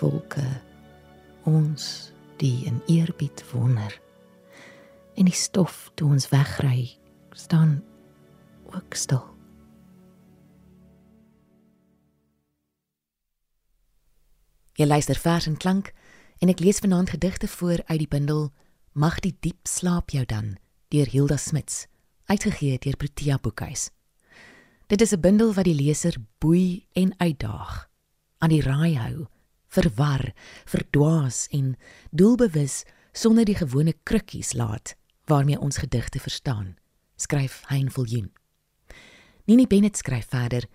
wolke, 0.00 0.42
ons 1.46 1.84
die 2.42 2.64
in 2.66 2.80
eerbied 2.90 3.44
wonder. 3.52 3.94
En 5.14 5.30
die 5.30 5.36
stof 5.38 5.92
toe 5.94 6.08
ons 6.10 6.26
wegry 6.32 6.88
staan 7.38 7.76
ook 8.74 8.98
stil. 8.98 9.22
Jy 14.82 14.88
luister 14.90 15.22
vers 15.22 15.46
en 15.46 15.60
klank 15.62 15.92
en 16.42 16.50
ek 16.50 16.58
lees 16.58 16.82
vanaand 16.82 17.14
gedigte 17.14 17.46
voor 17.46 17.86
uit 17.86 18.02
die 18.02 18.10
bundel 18.18 18.48
Mag 18.98 19.22
die 19.22 19.36
diep 19.38 19.70
slaap 19.70 20.10
jou 20.10 20.26
dan 20.26 20.56
deur 20.90 21.06
Hilda 21.06 21.38
Smits 21.38 21.84
uitgegee 22.30 22.78
deur 22.78 22.96
Protea 22.96 23.38
Boekhuis. 23.42 23.90
Dit 24.86 25.00
is 25.00 25.12
'n 25.12 25.20
bundel 25.20 25.54
wat 25.54 25.64
die 25.64 25.74
leser 25.74 26.16
boei 26.38 26.86
en 26.92 27.14
uitdaag, 27.18 27.90
aan 28.38 28.48
die 28.48 28.62
raai 28.62 28.96
hou, 28.96 29.26
verwar, 29.68 30.32
verdwaas 30.64 31.46
en 31.50 31.76
doelbewus 32.10 32.84
sonder 33.12 33.44
die 33.44 33.54
gewone 33.54 33.94
krukkies 34.02 34.52
laat 34.52 34.96
waarmee 35.24 35.60
ons 35.60 35.76
gedigte 35.76 36.20
verstaan, 36.20 36.76
skryf 37.16 37.62
Hein 37.66 37.90
Viljoen. 37.90 38.32
Nini 39.44 39.66
Bennett 39.66 39.96
skryf 39.96 40.26
verder: 40.28 40.68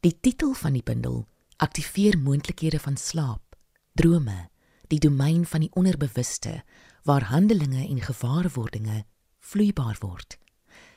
Die 0.00 0.20
titel 0.20 0.52
van 0.52 0.72
die 0.72 0.82
bundel 0.82 1.26
aktiveer 1.56 2.18
moontlikhede 2.18 2.80
van 2.80 2.96
slaap, 2.96 3.56
drome, 3.92 4.48
die 4.88 4.98
domein 4.98 5.46
van 5.46 5.60
die 5.60 5.70
onderbewuste 5.72 6.62
waar 7.02 7.24
handelinge 7.24 7.88
en 7.88 8.00
gewaarwordinge 8.00 9.04
vloeibaar 9.40 9.96
word. 10.00 10.38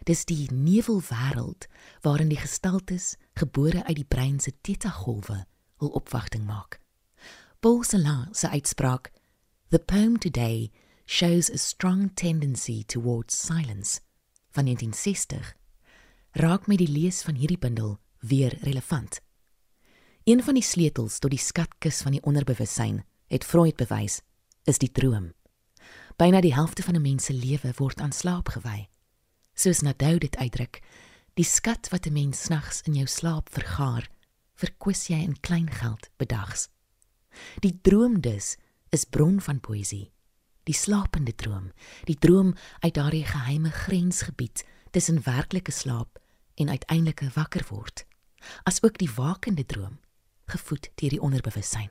Dis 0.08 0.24
die 0.24 0.48
nevelwêreld 0.54 1.66
waarin 2.02 2.30
die 2.32 2.40
gestaltes 2.40 3.18
gebore 3.36 3.84
uit 3.84 3.98
die 4.00 4.08
brein 4.08 4.40
se 4.40 4.54
theta-golwe 4.62 5.42
hul 5.82 5.90
opwagting 6.00 6.46
maak. 6.48 6.80
Paul 7.60 7.84
Celan 7.84 8.28
se 8.32 8.48
uitspraak, 8.50 9.12
"The 9.70 9.80
poem 9.80 10.18
today 10.18 10.72
shows 11.06 11.52
a 11.52 11.58
strong 11.58 12.14
tendency 12.16 12.84
towards 12.86 13.36
silence," 13.36 14.00
van 14.50 14.64
1960, 14.64 15.56
raak 16.32 16.68
met 16.68 16.78
die 16.78 16.92
lees 16.92 17.22
van 17.22 17.36
hierdie 17.36 17.60
bundel 17.60 18.00
weer 18.20 18.58
relevant. 18.62 19.22
Een 20.24 20.44
van 20.44 20.54
die 20.54 20.64
sleutels 20.64 21.20
tot 21.20 21.32
die 21.32 21.40
skatkis 21.40 22.02
van 22.02 22.12
die 22.12 22.24
onderbewussyn, 22.24 23.04
het 23.28 23.44
Freud 23.44 23.76
bewys, 23.76 24.22
is 24.64 24.78
die 24.78 24.92
droom. 24.92 25.34
Byna 26.16 26.42
die 26.42 26.54
helfte 26.54 26.84
van 26.84 26.96
'n 26.96 27.02
mens 27.02 27.26
se 27.26 27.34
lewe 27.34 27.74
word 27.76 28.02
aan 28.02 28.12
slaap 28.12 28.50
gewy. 28.50 28.88
Soos 29.58 29.80
Nadou 29.82 30.20
dit 30.22 30.36
uitdruk, 30.38 30.84
die 31.34 31.46
skat 31.46 31.90
wat 31.90 32.06
'n 32.06 32.14
mens 32.14 32.44
snags 32.46 32.82
in 32.86 32.94
jou 32.94 33.08
slaap 33.08 33.50
vergaar, 33.50 34.06
verkwis 34.54 35.08
jy 35.08 35.18
in 35.18 35.40
klein 35.40 35.70
geld 35.70 36.10
bedags. 36.18 36.70
Die 37.60 37.80
droom 37.82 38.22
dus 38.22 38.58
is 38.90 39.06
bron 39.06 39.42
van 39.42 39.60
poësie. 39.60 40.12
Die 40.64 40.76
slapende 40.76 41.36
droom, 41.36 41.72
die 42.04 42.18
droom 42.20 42.54
uit 42.80 42.94
daardie 42.94 43.26
geheime 43.26 43.72
grensgebied 43.72 44.66
tussen 44.92 45.24
werklike 45.24 45.72
slaap 45.72 46.20
en 46.56 46.70
uiteindelike 46.70 47.30
wakker 47.34 47.66
word, 47.70 48.06
asook 48.64 48.98
die 48.98 49.12
wakende 49.16 49.66
droom, 49.66 50.00
gevoed 50.46 50.92
deur 50.96 51.10
die 51.10 51.22
onderbewussyn. 51.22 51.90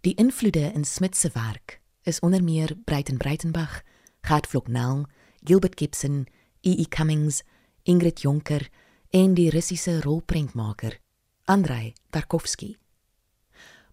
Die 0.00 0.14
invloede 0.14 0.72
in 0.72 0.84
Smit 0.84 1.16
se 1.16 1.30
werk 1.34 1.80
is 2.02 2.20
onder 2.20 2.42
meer 2.44 2.76
Breiten 2.84 3.16
Breitenbach, 3.16 3.82
Gert 4.22 4.46
Flocknell, 4.46 5.04
Gilbert 5.44 5.78
Gibson, 5.78 6.26
E.E. 6.60 6.82
E. 6.82 6.84
Cummings, 6.88 7.42
Ingrid 7.82 8.20
Jonker 8.20 8.68
en 9.10 9.34
die 9.34 9.50
Russiese 9.50 10.00
rolprentmaker 10.02 10.98
Andrei 11.44 11.92
Tarkovsky. 12.10 12.76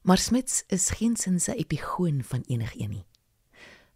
Maar 0.01 0.17
Smits 0.17 0.63
is 0.67 0.89
geensins 0.89 1.47
'n 1.47 1.57
epigoon 1.57 2.23
van 2.23 2.43
enigiets 2.47 2.87
nie. 2.87 3.05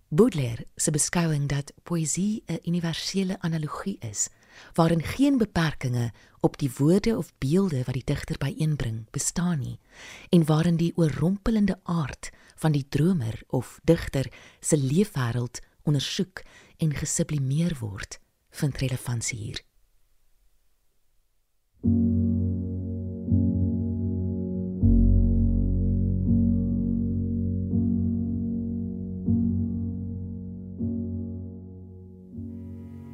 Baudelaire 0.08 0.66
se 0.76 0.92
beskouing 0.92 1.48
dat 1.48 1.74
poësie 1.84 2.44
'n 2.46 2.60
universele 2.66 3.40
analogie 3.40 3.98
is 4.00 4.30
waarin 4.74 5.04
geen 5.04 5.38
beperkings 5.38 6.12
op 6.40 6.58
die 6.58 6.72
woorde 6.78 7.18
of 7.18 7.34
beelde 7.38 7.84
wat 7.84 7.94
die 7.94 8.04
digter 8.06 8.38
byeenbring 8.38 9.10
bestaan 9.12 9.60
nie 9.60 9.80
en 10.30 10.46
waarin 10.46 10.76
die 10.76 10.94
oorrompelende 10.96 11.80
aard 11.84 12.30
van 12.56 12.72
die 12.72 12.86
dromer 12.90 13.42
of 13.48 13.80
digter 13.84 14.32
se 14.60 14.78
leefwêreld 14.78 15.60
ondersoek 15.84 16.42
en 16.78 16.96
gesublimeer 16.96 17.78
word, 17.80 18.20
vind 18.50 18.78
relevantie 18.78 19.38
hier. 19.38 19.62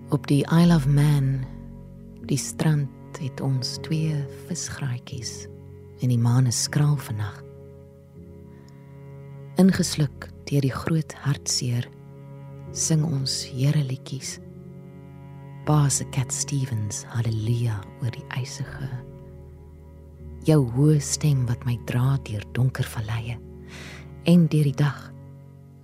Op 0.09 0.27
die 0.27 0.45
Isle 0.47 0.75
of 0.75 0.87
Man, 0.87 1.45
die 2.25 2.37
strand 2.37 2.89
het 3.19 3.41
ons 3.41 3.77
twee 3.81 4.15
visgraatjies 4.47 5.47
en 6.01 6.11
die 6.11 6.19
maan 6.19 6.47
is 6.47 6.63
skraal 6.63 6.97
vannag 6.97 7.45
ingesluk 9.61 10.27
deur 10.49 10.65
die 10.65 10.73
groot 10.73 11.15
hartseer 11.23 11.87
sing 12.75 13.05
ons 13.07 13.37
Here 13.47 13.83
liedjies 13.87 14.37
Baas 15.65 16.03
Cat 16.13 16.29
Stevens 16.29 16.99
haleluja 17.09 17.79
oor 18.03 18.11
die 18.13 18.25
eisige 18.37 18.85
jou 20.45 20.59
hoë 20.75 20.99
stem 21.01 21.39
wat 21.49 21.63
my 21.65 21.73
dra 21.89 22.19
deur 22.27 22.45
donker 22.53 22.85
valleie 22.85 23.39
en 24.29 24.43
deur 24.53 24.69
die 24.69 24.75
dag 24.77 24.99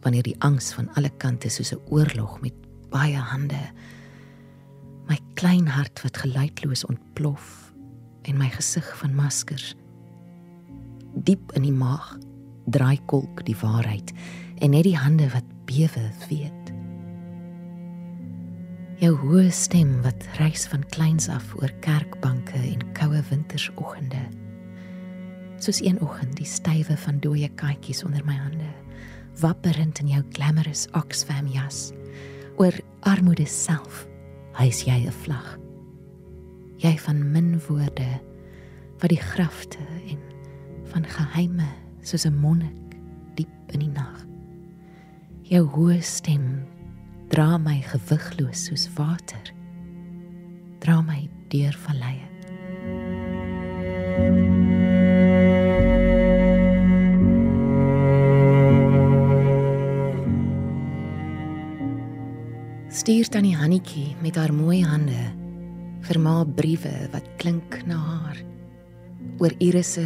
wanneer 0.05 0.27
die 0.27 0.35
angs 0.45 0.69
van 0.77 0.91
alle 0.93 1.09
kante 1.23 1.49
soos 1.49 1.73
'n 1.73 1.81
oorlog 1.89 2.37
met 2.45 2.53
baie 2.93 3.17
hande 3.17 3.63
my 5.09 5.17
klein 5.33 5.65
hart 5.65 6.03
wat 6.05 6.17
geluidloos 6.17 6.85
ontplof 6.85 7.73
en 8.29 8.37
my 8.37 8.53
gesig 8.53 8.85
van 9.01 9.15
maskers 9.15 9.73
diep 11.25 11.51
in 11.57 11.65
die 11.65 11.77
maag 11.83 12.17
draai 12.69 12.99
kolk 13.05 13.45
die 13.49 13.57
waarheid 13.57 14.13
en 14.61 14.77
net 14.77 14.83
die 14.83 14.97
hande 14.97 15.25
wat 15.33 15.47
bewe 15.65 16.05
weet. 16.29 16.60
Jou 19.01 19.15
hoë 19.17 19.47
stem 19.49 19.95
wat 20.05 20.27
reis 20.37 20.67
van 20.69 20.83
kleins 20.93 21.25
af 21.33 21.55
oor 21.57 21.71
kerkbanke 21.81 22.59
en 22.59 22.83
koue 22.93 23.17
wintersoggende. 23.31 24.19
Soos 25.57 25.79
een 25.81 25.97
oggend 26.05 26.35
die 26.37 26.45
stywe 26.45 26.93
van 27.01 27.17
dooie 27.23 27.47
katjies 27.57 28.03
onder 28.05 28.21
my 28.27 28.35
hande, 28.37 28.67
wapperend 29.41 30.03
in 30.03 30.11
jou 30.13 30.21
glamorous 30.37 30.83
Oxfam 30.93 31.49
jas. 31.49 31.87
Oor 32.61 32.77
armoede 33.09 33.47
self, 33.49 34.03
hy's 34.59 34.83
jy 34.85 34.99
'n 35.07 35.17
vlag. 35.23 35.57
Jy 36.77 36.93
van 36.97 37.31
min 37.31 37.57
woorde 37.67 38.21
wat 39.01 39.09
die 39.09 39.23
grafte 39.33 39.81
en 40.05 40.21
van 40.93 41.05
geheime 41.09 41.69
soos 42.03 42.27
'n 42.27 42.37
monnik 42.37 42.93
diep 43.33 43.73
in 43.73 43.79
die 43.79 43.93
nag. 43.97 44.27
Jou 45.41 45.65
hoë 45.65 46.01
stem 46.01 46.61
dra 47.31 47.55
my 47.57 47.79
gewigloos 47.79 48.65
soos 48.67 48.89
water. 48.97 49.53
Dra 50.83 50.97
my 51.01 51.29
deur 51.47 51.77
valleie. 51.85 52.27
Stuur 62.91 63.31
tannie 63.31 63.55
Hannetjie 63.55 64.17
met 64.19 64.35
haar 64.35 64.51
mooi 64.51 64.81
hande 64.83 65.23
vir 66.03 66.19
ma 66.19 66.41
briewe 66.43 67.07
wat 67.15 67.31
klink 67.39 67.79
na 67.87 67.95
haar 67.95 68.43
oor 69.39 69.55
irisse, 69.63 70.03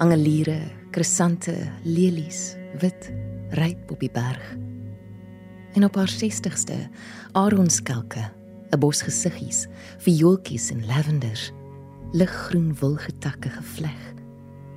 angeliere, 0.00 0.62
krisante, 0.96 1.60
lelies, 1.84 2.54
wit, 2.80 3.12
ryp 3.60 3.92
op 3.92 4.00
die 4.00 4.10
berg. 4.10 4.63
En 5.74 5.84
op 5.84 5.94
haar 5.94 6.10
60ste, 6.22 6.88
aronskelke, 7.32 8.30
'n 8.70 8.78
bos 8.78 9.02
gesiggies, 9.02 9.66
viooltjies 9.98 10.70
en 10.70 10.86
lavenders, 10.86 11.52
liggroen 12.12 12.76
wilgetakke 12.78 13.48
gevleg. 13.48 14.14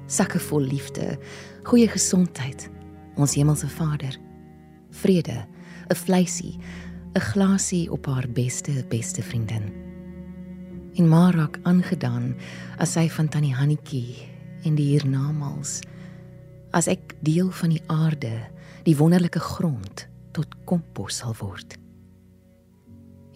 Sakke 0.05 0.39
vol 0.39 0.61
liefde, 0.61 1.19
goeie 1.63 1.87
gesondheid, 1.87 2.69
ons 3.15 3.35
hemelse 3.35 3.69
Vader. 3.69 4.17
Vrede, 4.89 5.45
'n 5.87 5.95
vleisie, 5.95 6.57
'n 7.13 7.19
glasie 7.19 7.91
op 7.91 8.05
haar 8.05 8.29
beste 8.29 8.85
beste 8.89 9.23
vriendin. 9.23 9.73
En 10.93 11.07
maar 11.07 11.35
raak 11.35 11.59
aangedaan 11.63 12.35
as 12.77 12.91
sy 12.91 13.09
van 13.09 13.27
tannie 13.27 13.53
Hannetjie 13.53 14.15
en 14.63 14.75
die 14.75 14.85
hiernamaals 14.85 15.79
as 16.71 16.87
ek 16.87 17.15
deel 17.19 17.51
van 17.51 17.69
die 17.69 17.81
aarde, 17.85 18.49
die 18.83 18.97
wonderlike 18.97 19.39
grond 19.39 20.07
tot 20.37 20.53
kompos 20.69 21.21
sal 21.23 21.35
word. 21.41 21.77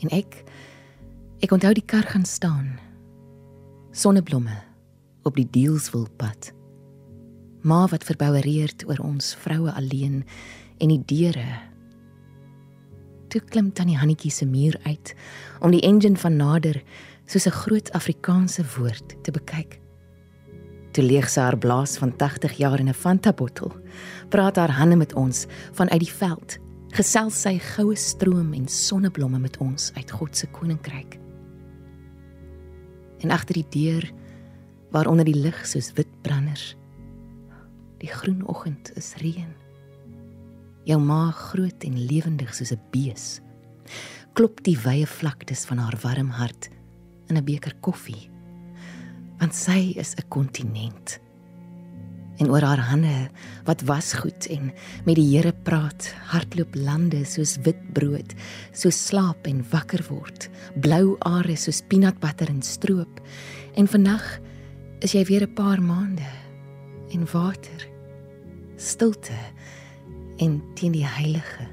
En 0.02 0.14
ek 0.14 0.44
ek 1.42 1.54
onthou 1.56 1.74
die 1.74 1.86
kar 1.86 2.06
gaan 2.06 2.26
staan. 2.26 2.76
Sonneblomme 3.98 4.60
op 5.26 5.38
die 5.38 5.48
deelswilpad. 5.50 6.52
Ma 7.66 7.86
wat 7.90 8.06
verboureerd 8.06 8.86
oor 8.90 9.02
ons 9.06 9.34
vroue 9.42 9.74
alleen 9.74 10.22
en 10.82 10.94
die 10.94 11.02
deure. 11.10 11.50
Toe 13.34 13.42
klim 13.50 13.72
tannie 13.74 13.98
Hannetjie 13.98 14.32
se 14.34 14.46
muur 14.46 14.78
uit 14.86 15.14
om 15.62 15.74
die 15.74 15.84
engine 15.88 16.20
van 16.22 16.38
nader 16.38 16.82
soos 17.26 17.48
'n 17.48 17.60
groot 17.64 17.92
Afrikaanse 17.92 18.64
woord 18.78 19.16
te 19.24 19.32
bekyk. 19.32 19.80
Toe 20.92 21.04
leeg 21.04 21.30
sy 21.30 21.40
haar 21.42 21.58
blaas 21.58 21.98
van 21.98 22.16
80 22.16 22.58
jaar 22.58 22.80
in 22.80 22.90
'n 22.90 22.94
Fanta 22.94 23.34
bottel. 23.34 23.72
Praat 24.30 24.56
haar 24.56 24.72
hande 24.72 24.96
met 24.96 25.14
ons 25.14 25.46
vanuit 25.72 26.00
die 26.00 26.14
veld. 26.14 26.60
Gesels 26.92 27.38
sy 27.46 27.54
goue 27.64 27.96
stroom 27.96 28.50
en 28.52 28.66
sonneblomme 28.68 29.40
met 29.40 29.56
ons 29.64 29.92
uit 29.96 30.10
God 30.12 30.36
se 30.36 30.50
koninkryk. 30.52 31.16
En 33.24 33.32
agter 33.32 33.62
die 33.62 33.70
deur 33.72 34.08
waaronder 34.92 35.30
die 35.30 35.38
lig 35.38 35.56
soos 35.64 35.94
wit 35.96 36.12
branders. 36.26 36.74
Die 38.04 38.12
groen 38.12 38.42
oggend 38.44 38.92
is 39.00 39.14
reën. 39.22 39.54
Jou 40.84 41.00
maag 41.00 41.38
groot 41.54 41.88
en 41.88 41.96
lewendig 42.12 42.52
soos 42.54 42.74
'n 42.74 42.82
bees. 42.92 43.40
Klop 44.34 44.60
die 44.64 44.76
wye 44.76 45.08
vlaktes 45.08 45.64
van 45.66 45.78
haar 45.78 45.98
warm 46.04 46.30
hart 46.30 46.70
in 47.30 47.38
'n 47.38 47.46
beker 47.46 47.74
koffie 47.80 48.28
want 49.40 49.56
sy 49.56 49.94
is 49.98 50.14
'n 50.16 50.28
kontinent. 50.30 51.20
En 52.42 52.50
oor 52.50 52.66
haar 52.66 52.82
hande 52.90 53.30
wat 53.68 53.84
was 53.86 54.14
goed 54.18 54.48
en 54.50 54.72
met 55.06 55.16
die 55.20 55.28
Here 55.36 55.54
praat, 55.54 56.10
hardloop 56.34 56.74
lande 56.76 57.22
soos 57.30 57.58
wit 57.66 57.80
brood, 57.94 58.34
so 58.74 58.90
slaap 58.90 59.46
en 59.50 59.62
wakker 59.70 60.02
word, 60.10 60.50
blou 60.82 61.16
are 61.28 61.56
soos 61.56 61.84
peanutbutter 61.86 62.50
en 62.50 62.64
stroop. 62.66 63.22
En 63.78 63.88
vannag 63.88 64.26
is 65.06 65.14
jy 65.14 65.24
weer 65.30 65.46
'n 65.46 65.54
paar 65.54 65.82
maande 65.82 66.30
en 67.14 67.28
water, 67.32 67.88
stilte 68.78 69.38
en 70.38 70.62
teen 70.74 70.92
die 70.92 71.06
heilige 71.06 71.68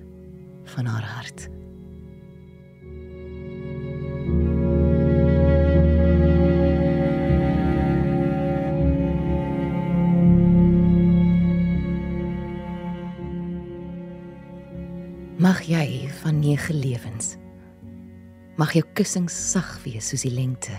van 0.64 0.86
haar 0.86 1.04
hart. 1.04 1.57
Nege 16.58 16.74
lewens. 16.74 17.36
Mag 18.58 18.72
jou 18.74 18.82
kussings 18.94 19.34
sag 19.52 19.78
wees 19.84 20.10
soos 20.10 20.24
die 20.26 20.34
lengte. 20.34 20.74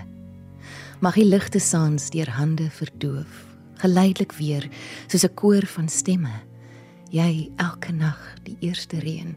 Mag 1.00 1.16
die 1.16 1.28
ligte 1.28 1.60
saans 1.60 2.10
deur 2.12 2.28
hande 2.36 2.68
verdoof, 2.70 3.46
geleidelik 3.80 4.34
weer 4.36 4.68
soos 5.08 5.24
'n 5.24 5.34
koor 5.36 5.66
van 5.66 5.88
stemme. 5.88 6.36
Jy 7.12 7.52
elke 7.58 7.94
nag 7.94 8.20
die 8.44 8.58
eerste 8.60 9.00
reën. 9.00 9.36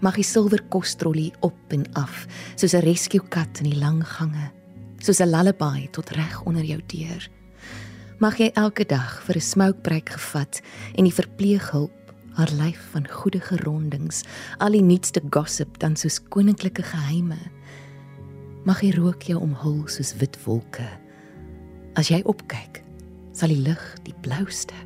Mag 0.00 0.14
die 0.14 0.24
silwer 0.24 0.62
kostrollie 0.70 1.32
op 1.40 1.58
en 1.68 1.84
af 1.92 2.26
soos 2.56 2.74
'n 2.74 2.82
rescue 2.82 3.20
kat 3.28 3.60
in 3.60 3.70
die 3.70 3.78
lang 3.78 4.02
gange, 4.02 4.50
soos 4.98 5.20
'n 5.20 5.30
lullaby 5.30 5.88
tot 5.92 6.10
reg 6.10 6.42
onder 6.46 6.64
jou 6.64 6.80
deur. 6.86 7.28
Mag 8.18 8.38
jy 8.38 8.50
elke 8.54 8.84
dag 8.84 9.22
vir 9.24 9.36
'n 9.36 9.40
smoke 9.40 9.80
break 9.82 10.08
gevat 10.08 10.62
en 10.96 11.04
die 11.04 11.14
verpleeghulp 11.14 11.99
haar 12.38 12.50
lyf 12.58 12.80
van 12.92 13.08
goeie 13.08 13.40
gerondings, 13.40 14.22
al 14.58 14.76
die 14.76 14.84
nuutste 14.84 15.22
gossip 15.30 15.78
dan 15.82 15.96
soos 15.96 16.20
koninklike 16.32 16.82
geheime. 16.82 17.38
Mag 18.64 18.80
die 18.84 18.94
rook 18.94 19.22
jou 19.22 19.40
omhul 19.40 19.82
soos 19.88 20.14
wit 20.20 20.38
wolke. 20.44 20.86
As 21.98 22.10
jy 22.12 22.20
opkyk, 22.28 22.82
sal 23.32 23.52
die 23.52 23.62
lig 23.64 23.82
die 24.04 24.14
blouste. 24.22 24.76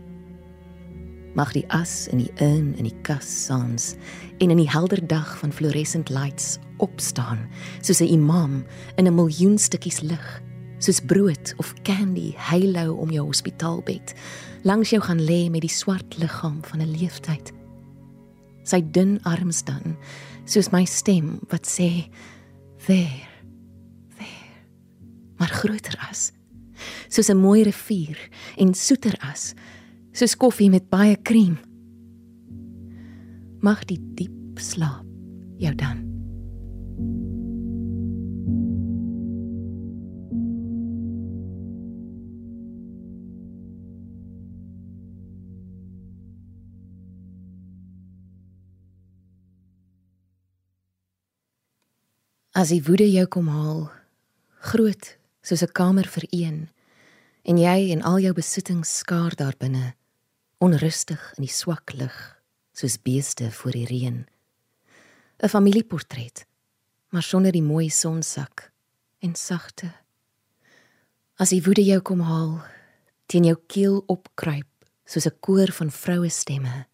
Mag 1.35 1.53
die 1.53 1.65
as 1.75 2.07
in 2.15 2.23
die 2.23 2.31
urn 2.45 2.75
in 2.79 2.87
die 2.87 2.97
kas 3.03 3.27
saans 3.27 3.97
en 4.39 4.55
in 4.55 4.61
die 4.63 4.71
helder 4.71 5.03
dag 5.11 5.33
van 5.41 5.53
fluorescent 5.53 6.13
lights 6.15 6.59
opstaan 6.79 7.49
soos 7.83 8.01
'n 8.01 8.13
imam 8.19 8.65
in 8.97 9.07
'n 9.07 9.15
miljoen 9.15 9.59
stukkies 9.59 10.01
lig 10.01 10.43
soos 10.79 11.01
brood 11.01 11.55
of 11.57 11.73
candy 11.83 12.35
halo 12.37 12.95
om 12.95 13.11
jou 13.11 13.27
hospitaalbed 13.27 14.15
langs 14.65 14.91
jou 14.91 15.01
gaan 15.05 15.21
lê 15.21 15.51
met 15.53 15.61
die 15.61 15.73
swart 15.73 16.17
liggaam 16.19 16.63
van 16.65 16.81
'n 16.81 16.91
leeftyd. 16.97 17.53
Sy 18.65 18.81
dun 18.81 19.21
arms 19.23 19.63
dan 19.65 19.97
soos 20.45 20.71
my 20.73 20.85
stem 20.85 21.41
wat 21.49 21.67
sê 21.67 22.09
there 22.87 23.29
there 24.17 24.37
maar 25.37 25.49
groter 25.49 25.99
as. 26.11 26.33
Soos 27.09 27.29
'n 27.29 27.37
mooi 27.37 27.63
rivier 27.63 28.19
en 28.57 28.75
soeter 28.75 29.17
as. 29.21 29.55
Soos 30.13 30.37
koffie 30.37 30.71
met 30.71 30.89
baie 30.89 31.17
krem 31.17 31.59
mag 33.61 33.85
die 33.85 34.01
diep 34.15 34.59
slaap 34.61 35.05
jou 35.57 35.75
dan 35.75 36.04
As 52.55 52.71
die 52.71 52.85
woede 52.87 53.07
jou 53.11 53.25
kom 53.27 53.49
haal, 53.51 53.89
groot 54.63 55.09
soos 55.43 55.63
'n 55.67 55.75
kamer 55.75 56.07
vir 56.07 56.25
een, 56.31 56.69
en 57.43 57.57
jy 57.59 57.91
en 57.91 58.03
al 58.03 58.19
jou 58.23 58.33
besittings 58.33 58.99
skaar 58.99 59.35
daar 59.35 59.57
binne, 59.59 59.95
onrustig 60.61 61.35
in 61.37 61.43
die 61.43 61.51
swak 61.51 61.93
lig, 61.93 62.15
soos 62.73 63.03
beeste 63.03 63.51
voor 63.51 63.73
die 63.73 63.87
reën. 63.87 64.27
'n 65.43 65.49
Familieportret, 65.49 66.47
maar 67.11 67.23
sonder 67.23 67.51
die 67.51 67.63
mooi 67.63 67.91
sonsak 67.91 68.71
en 69.19 69.35
sagte. 69.35 69.91
As 71.37 71.51
die 71.51 71.63
woede 71.63 71.83
jou 71.83 72.01
kom 72.01 72.21
haal, 72.21 72.63
teen 73.27 73.45
jou 73.45 73.59
keel 73.67 74.05
opkruip, 74.07 74.71
soos 75.05 75.27
'n 75.27 75.39
koor 75.41 75.73
van 75.73 75.91
vroue 75.91 76.31
stemme 76.31 76.87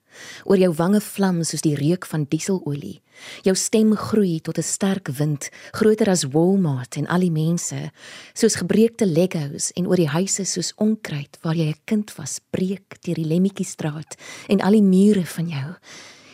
Oor 0.45 0.59
jou 0.59 0.73
wange 0.75 1.01
vlam 1.01 1.43
soos 1.45 1.63
die 1.65 1.75
reuk 1.75 2.07
van 2.07 2.27
dieselolie. 2.29 3.01
Jou 3.45 3.55
stem 3.55 3.95
groei 3.97 4.41
tot 4.41 4.59
'n 4.59 4.63
sterk 4.63 5.09
wind, 5.09 5.51
groter 5.73 6.09
as 6.09 6.25
Walmart 6.25 6.97
en 6.97 7.07
al 7.07 7.21
die 7.21 7.31
mense, 7.31 7.91
soos 8.35 8.55
gebreekte 8.55 9.07
Legos 9.07 9.71
en 9.77 9.87
oor 9.87 9.97
die 9.97 10.09
huise 10.09 10.45
soos 10.45 10.73
onkruid 10.77 11.39
waar 11.43 11.55
jy 11.55 11.69
'n 11.69 11.81
kind 11.85 12.15
was, 12.17 12.41
breek 12.51 13.03
deur 13.03 13.15
die 13.15 13.27
Lemmetjiestraat 13.27 14.17
en 14.49 14.61
al 14.61 14.73
die 14.73 14.83
mure 14.83 15.27
van 15.27 15.49
jou. 15.49 15.75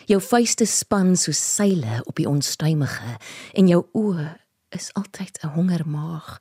Jou 0.07 0.21
vuiste 0.21 0.65
span 0.65 1.15
soos 1.15 1.55
seile 1.55 2.01
op 2.05 2.15
die 2.15 2.29
onstuimige 2.29 3.17
en 3.53 3.67
jou 3.67 3.85
oë 3.93 4.37
is 4.69 4.93
altyd 4.93 5.39
'n 5.43 5.47
hongermaag. 5.47 6.39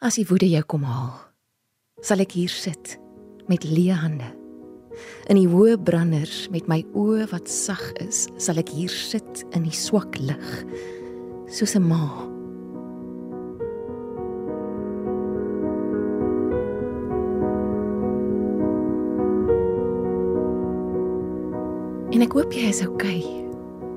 As 0.00 0.14
die 0.14 0.26
woede 0.26 0.48
jou 0.48 0.62
kom 0.62 0.82
haal, 0.82 1.20
sal 2.00 2.20
ek 2.20 2.32
hier 2.32 2.48
sit 2.48 2.98
met 3.46 3.64
leë 3.64 3.94
hande 3.94 4.39
In 5.30 5.38
die 5.38 5.48
hoë 5.48 5.76
branders 5.82 6.48
met 6.50 6.66
my 6.70 6.80
oë 6.98 7.28
wat 7.30 7.48
sag 7.48 7.82
is, 8.02 8.26
sal 8.36 8.58
ek 8.58 8.72
hier 8.74 8.90
sit 8.90 9.44
in 9.54 9.62
die 9.62 9.74
swak 9.74 10.18
lig, 10.18 10.64
soos 11.48 11.76
'n 11.76 11.86
ma. 11.86 12.30
En 22.10 22.22
ek 22.22 22.32
hoop 22.32 22.52
jy 22.52 22.68
is 22.68 22.82
okay 22.82 23.22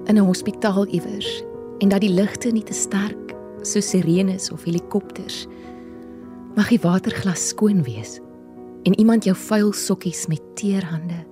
in 0.05 0.17
'n 0.17 0.25
hospitaal 0.25 0.87
iewers 0.87 1.43
en 1.79 1.89
dat 1.89 2.01
die 2.01 2.13
ligte 2.13 2.51
nie 2.51 2.63
te 2.63 2.73
sterk 2.73 3.33
soos 3.61 3.89
sirenes 3.89 4.51
of 4.51 4.63
helikopters 4.63 5.47
mag 6.55 6.69
die 6.69 6.79
waterglas 6.79 7.47
skoon 7.47 7.83
wees 7.83 8.19
en 8.83 8.99
iemand 8.99 9.23
jou 9.23 9.35
vuil 9.35 9.71
sokkies 9.73 10.27
met 10.27 10.41
teerhande. 10.59 11.23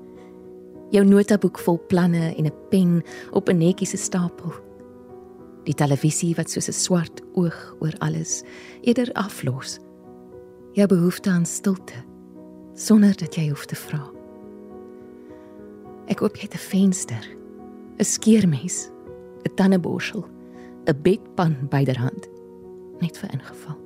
Jou 0.92 1.06
notaboek 1.08 1.60
vol 1.60 1.80
planne 1.88 2.36
en 2.36 2.46
'n 2.46 2.54
pen 2.70 3.04
op 3.32 3.50
'n 3.50 3.58
netjie 3.58 3.88
se 3.88 3.98
stapel. 3.98 4.52
Die 5.64 5.74
televisie 5.74 6.36
wat 6.36 6.50
soos 6.50 6.68
'n 6.68 6.74
swart 6.74 7.22
oog 7.34 7.76
oor 7.80 7.94
alles 8.00 8.44
eerder 8.82 9.14
aflos. 9.14 9.80
Jou 10.74 10.88
behoefte 10.88 11.30
aan 11.30 11.46
stilte 11.46 12.06
sonder 12.74 13.18
dat 13.18 13.36
jy 13.36 13.50
hoef 13.50 13.66
te 13.66 13.76
vra. 13.76 14.12
Ek 16.08 16.20
hoop 16.20 16.36
jy 16.36 16.48
'n 16.48 16.58
venster, 16.58 17.38
'n 18.00 18.04
skeermes, 18.04 18.90
'n 19.44 19.56
tandeborsel, 19.56 20.26
'n 20.88 21.02
bedpan 21.02 21.56
byderhand 21.70 22.30
net 23.00 23.18
vir 23.18 23.34
ingeval. 23.34 23.78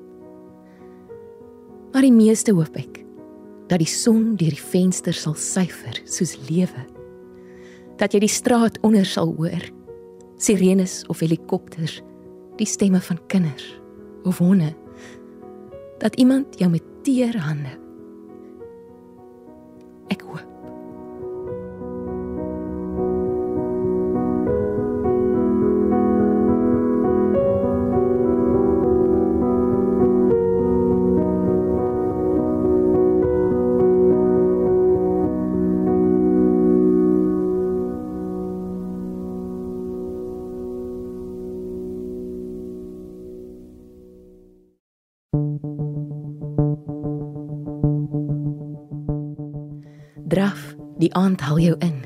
Maar 1.92 2.02
die 2.02 2.12
meeste 2.12 2.52
hoop 2.52 2.76
ek 2.76 3.05
dat 3.68 3.82
die 3.82 3.90
son 3.90 4.36
deur 4.36 4.54
die 4.54 4.68
venster 4.72 5.14
sal 5.14 5.36
syfer 5.40 6.02
soos 6.06 6.36
lewe. 6.50 6.86
Dat 7.98 8.14
jy 8.14 8.22
die 8.26 8.32
straat 8.32 8.78
onder 8.86 9.06
sal 9.08 9.34
hoor. 9.38 9.64
Sirenes 10.38 11.04
of 11.08 11.24
helikopters, 11.24 12.02
die 12.60 12.68
stemme 12.68 13.00
van 13.02 13.20
kinders 13.32 13.72
of 14.24 14.38
honde. 14.44 14.74
Dat 16.04 16.16
iemand 16.16 16.60
jou 16.60 16.70
met 16.72 16.84
teer 17.04 17.38
hande 17.40 17.78
ek 20.14 20.22
hoop 20.22 20.55
Die 51.06 51.14
aand 51.14 51.44
haal 51.46 51.60
jou 51.62 51.76
in. 51.86 52.00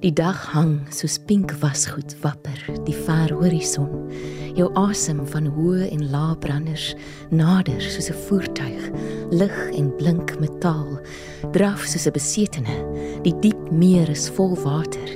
Die 0.00 0.12
dag 0.16 0.38
hang 0.54 0.78
soos 0.96 1.18
pink 1.28 1.50
wasgoed 1.60 2.14
wapper 2.22 2.56
die 2.86 2.94
ver 3.04 3.34
horison. 3.36 3.90
Jou 4.56 4.70
asem 4.80 5.18
van 5.28 5.50
hoë 5.58 5.90
en 5.90 6.06
lae 6.08 6.38
branders 6.40 6.94
nader 7.28 7.84
soos 7.84 8.08
'n 8.08 8.16
voertuig, 8.24 8.88
lig 9.30 9.58
en 9.76 9.92
blink 10.00 10.38
metaal, 10.40 10.88
draf 11.52 11.84
soos 11.84 12.06
'n 12.06 12.16
besetene. 12.16 12.78
Die 13.28 13.36
diep 13.44 13.60
meer 13.70 14.08
is 14.08 14.30
vol 14.30 14.56
water. 14.64 15.08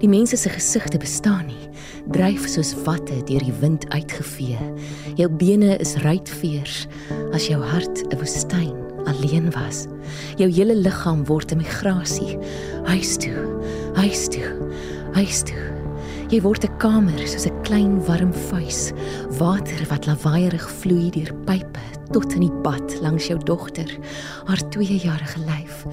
Die 0.00 0.10
mense 0.10 0.36
se 0.36 0.48
gesigte 0.50 0.98
bestaan 0.98 1.46
nie, 1.46 1.70
dryf 2.10 2.48
soos 2.48 2.74
watte 2.82 3.22
deur 3.30 3.44
die 3.46 3.58
wind 3.60 3.86
uitgevee. 3.94 4.58
Jou 5.14 5.28
bene 5.28 5.78
is 5.78 5.94
ruitveers 6.02 6.88
as 7.32 7.46
jou 7.46 7.62
hart 7.62 8.02
'n 8.10 8.18
woestyn 8.18 8.81
alleen 9.04 9.50
was. 9.50 9.86
Jou 10.36 10.50
hele 10.50 10.74
liggaam 10.74 11.24
word 11.24 11.52
'n 11.52 11.62
migrasie. 11.62 12.38
Huis 12.84 13.16
toe, 13.16 13.60
huis 13.94 14.28
toe, 14.28 14.50
huis 15.12 15.42
toe. 15.42 15.72
Jy 16.32 16.40
word 16.40 16.64
'n 16.64 16.76
kamer 16.78 17.28
soos 17.28 17.46
'n 17.46 17.62
klein 17.62 18.04
warm 18.06 18.32
vuis, 18.32 18.92
water 19.38 19.86
wat 19.88 20.06
lawaaierig 20.06 20.68
vloei 20.80 21.10
deur 21.10 21.32
pype 21.44 21.80
tot 22.12 22.32
in 22.32 22.44
die 22.44 22.60
bad 22.64 23.00
langs 23.00 23.26
jou 23.26 23.38
dogter, 23.44 23.88
haar 24.44 24.60
2-jarige 24.70 25.40
lyf, 25.48 25.84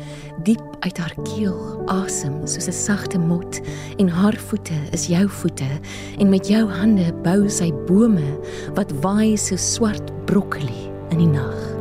diep 0.44 0.64
uit 0.80 0.98
haar 0.98 1.16
keel, 1.24 1.60
asem 1.88 2.48
soos 2.48 2.68
'n 2.68 2.76
sagte 2.76 3.20
mot 3.20 3.60
en 3.98 4.08
haar 4.08 4.36
voete 4.36 4.80
is 4.92 5.08
jou 5.08 5.28
voete 5.28 5.80
en 6.20 6.30
met 6.30 6.48
jou 6.48 6.70
hande 6.70 7.14
bou 7.24 7.50
sy 7.50 7.72
bome 7.88 8.40
wat 8.76 8.92
waai 9.02 9.38
so 9.38 9.56
swart 9.56 10.12
broccoli 10.26 10.92
in 11.12 11.18
die 11.18 11.28
nag. 11.28 11.79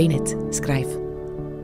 Bennett 0.00 0.32
skryf: 0.48 0.88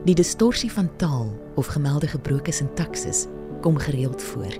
Die 0.05 0.13
distorsie 0.13 0.69
van 0.69 0.91
taal 1.01 1.31
of 1.55 1.71
gemelde 1.73 2.07
gebroke 2.07 2.51
sintaksis 2.53 3.23
kom 3.61 3.79
gereeld 3.81 4.21
voor. 4.21 4.53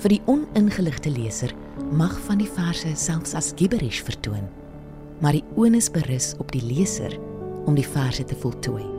Vir 0.00 0.14
die 0.14 0.20
oningeligte 0.24 1.12
leser 1.12 1.52
mag 1.92 2.16
van 2.24 2.40
die 2.40 2.48
verse 2.48 2.94
selfs 2.96 3.36
as 3.36 3.52
gibberish 3.60 4.00
vertoon, 4.08 4.48
maar 5.20 5.36
die 5.36 5.44
onus 5.60 5.90
berus 5.92 6.32
op 6.40 6.48
die 6.56 6.64
leser 6.64 7.12
om 7.68 7.76
die 7.76 7.84
verse 7.84 8.24
te 8.24 8.40
voltooi. 8.40 8.97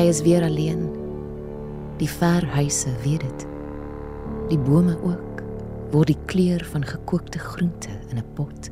Jy 0.00 0.06
is 0.08 0.20
weer 0.24 0.40
alleen. 0.46 0.86
Die 2.00 2.08
ver 2.08 2.46
huise 2.54 2.88
weet 3.02 3.20
dit. 3.20 3.42
Die 4.48 4.56
bome 4.56 4.94
ook 5.04 5.42
word 5.92 6.08
die 6.08 6.22
kleur 6.30 6.62
van 6.72 6.86
gekookte 6.88 7.38
groente 7.38 7.92
in 8.08 8.16
'n 8.16 8.32
pot. 8.34 8.70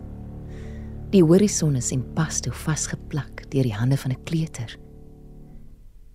Die 1.10 1.22
horison 1.22 1.76
is 1.76 1.90
en 1.92 2.12
pas 2.14 2.40
toe 2.40 2.52
vasgeplak 2.52 3.44
deur 3.50 3.62
die 3.62 3.74
hande 3.74 3.96
van 3.96 4.12
'n 4.12 4.24
kleuter. 4.24 4.78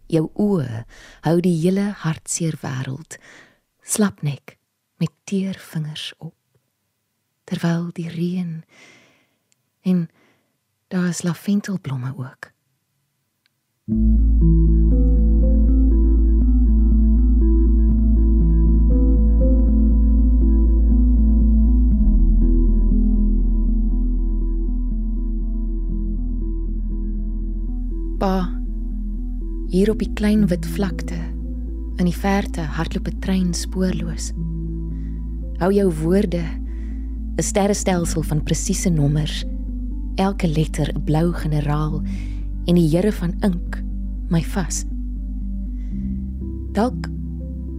Jou 0.07 0.31
oë 0.33 0.83
hou 1.21 1.39
die 1.39 1.61
hele 1.61 1.93
hartseer 1.93 2.57
wêreld 2.63 3.17
slapnek 3.81 4.57
met 4.97 5.11
teer 5.23 5.53
vingers 5.59 6.13
op 6.17 6.35
terwyl 7.43 7.91
die 7.91 8.09
reën 8.09 8.63
en 9.81 10.09
daar 10.87 11.07
is 11.07 11.21
laventelblomme 11.21 12.13
ook. 12.17 12.51
Pa, 28.23 28.47
hier 29.67 29.89
op 29.91 29.99
die 29.99 30.13
klein 30.15 30.45
wit 30.47 30.63
vlakte 30.77 31.17
in 31.99 32.07
die 32.07 32.15
verte 32.15 32.63
hardloop 32.77 33.09
'n 33.09 33.19
trein 33.19 33.49
spoorloos. 33.53 34.29
Hou 35.59 35.67
jou 35.75 35.89
woorde 35.91 36.39
'n 36.39 37.43
sterrestelsel 37.43 38.23
van 38.23 38.43
presiese 38.43 38.89
nommers 38.89 39.43
elke 40.15 40.47
letter 40.47 40.87
'n 40.95 41.03
blou 41.03 41.33
generaal 41.33 42.01
en 42.65 42.75
die 42.75 42.87
Here 42.87 43.11
van 43.11 43.35
ink 43.41 43.83
my 44.29 44.41
vas. 44.41 44.85
Dalk 46.71 47.09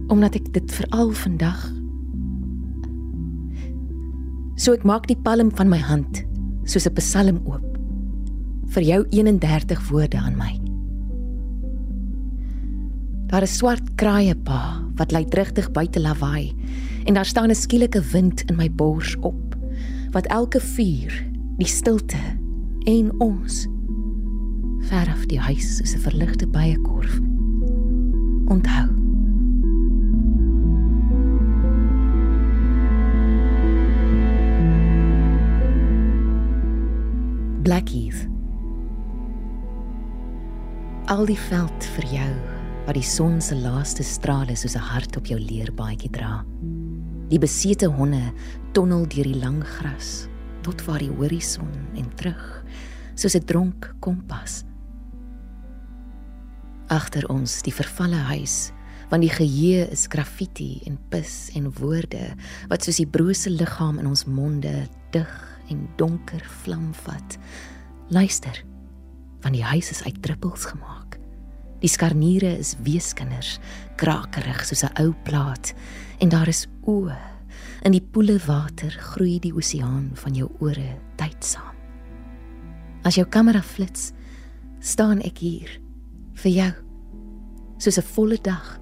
omdat 0.07 0.35
ek 0.35 0.53
dit 0.53 0.71
veral 0.71 1.11
vandag 1.11 1.73
so 4.55 4.73
ek 4.73 4.83
maak 4.83 5.07
die 5.07 5.21
palm 5.23 5.49
van 5.55 5.69
my 5.69 5.79
hand 5.79 6.23
soos 6.65 6.85
'n 6.85 6.93
psalm 6.93 7.41
oop 7.45 7.74
vir 8.73 8.83
jou 8.83 9.05
31 9.09 9.89
woorde 9.89 10.17
aan 10.17 10.37
my. 10.37 10.53
Daar 13.27 13.43
is 13.43 13.57
swart 13.57 13.95
kraaie 13.99 14.35
pa 14.35 14.81
wat 14.95 15.11
lei 15.11 15.25
drigtig 15.25 15.71
buite 15.71 15.99
lawaai 15.99 16.53
en 17.05 17.13
daar 17.13 17.25
staan 17.25 17.49
'n 17.49 17.55
skielike 17.55 18.01
wind 18.11 18.41
in 18.49 18.55
my 18.55 18.71
bors 18.71 19.15
op 19.19 19.55
wat 20.11 20.25
elke 20.25 20.59
vuur 20.59 21.13
die 21.57 21.67
stilte 21.67 22.21
en 22.85 23.11
ons 23.19 23.67
ver 24.79 25.07
af 25.09 25.25
die 25.25 25.39
huis 25.39 25.77
soos 25.77 25.95
'n 25.95 25.99
verligte 25.99 26.47
byekorf 26.47 27.19
onthou 28.47 28.94
al 41.15 41.29
die 41.29 41.39
veld 41.39 41.85
vir 41.95 42.05
jou 42.11 42.31
wat 42.85 42.97
die 42.97 43.05
son 43.07 43.37
se 43.39 43.55
laaste 43.55 44.03
strale 44.03 44.55
soos 44.59 44.75
'n 44.75 44.83
hart 44.83 45.15
op 45.15 45.25
jou 45.25 45.39
leerbaadjie 45.39 46.11
dra. 46.11 46.43
Die 47.29 47.39
besete 47.39 47.87
honde 47.87 48.33
tonnel 48.73 49.07
deur 49.07 49.23
die 49.23 49.39
lang 49.39 49.63
gras 49.63 50.27
tot 50.61 50.81
waar 50.85 50.99
die 50.99 51.09
horison 51.09 51.71
en 51.95 52.09
terug 52.15 52.65
soos 53.15 53.35
'n 53.35 53.45
dronk 53.45 53.95
kompas 54.01 54.65
agter 56.87 57.29
ons 57.29 57.61
die 57.61 57.73
vervalle 57.73 58.19
huis 58.27 58.71
want 59.09 59.21
die 59.21 59.31
geheue 59.31 59.87
is 59.91 60.07
graffiti 60.07 60.81
en 60.85 60.99
pis 61.09 61.49
en 61.55 61.71
woorde 61.79 62.35
wat 62.67 62.83
soos 62.83 62.97
die 62.97 63.07
brose 63.07 63.49
liggaam 63.49 63.99
in 63.99 64.07
ons 64.07 64.25
monde 64.25 64.87
dig 65.11 65.59
en 65.69 65.87
donker 65.95 66.43
vlam 66.63 66.93
vat. 66.93 67.37
Luister 68.09 68.65
want 69.45 69.55
die 69.55 69.63
huis 69.63 69.91
is 69.91 70.03
uit 70.03 70.21
druppels 70.21 70.65
gemaak 70.65 71.04
die 71.85 71.93
skarniere 71.93 72.57
is 72.57 72.73
weeskinders 72.81 73.59
krakerig 74.01 74.65
soos 74.65 74.83
'n 74.83 74.97
ou 75.03 75.13
plaat 75.23 75.73
en 76.19 76.29
daar 76.29 76.49
is 76.49 76.65
oë 76.89 77.35
In 77.85 77.93
die 77.93 78.01
poele 78.01 78.39
water 78.41 78.89
groei 79.13 79.35
die 79.43 79.53
oseaan 79.53 80.07
van 80.17 80.33
jou 80.33 80.47
ore 80.63 80.95
tydsaam. 81.19 81.75
As 83.05 83.19
jou 83.19 83.25
kamera 83.29 83.61
flits, 83.61 84.09
staan 84.81 85.21
ek 85.21 85.37
hier 85.43 85.69
vir 86.41 86.51
jou 86.51 86.71
soos 87.77 87.99
'n 87.99 88.09
volle 88.15 88.39
dag. 88.41 88.79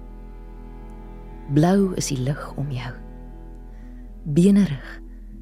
Blou 1.52 1.92
is 1.96 2.08
die 2.08 2.18
lug 2.18 2.52
om 2.56 2.70
jou. 2.70 2.94
Benerig 4.24 5.00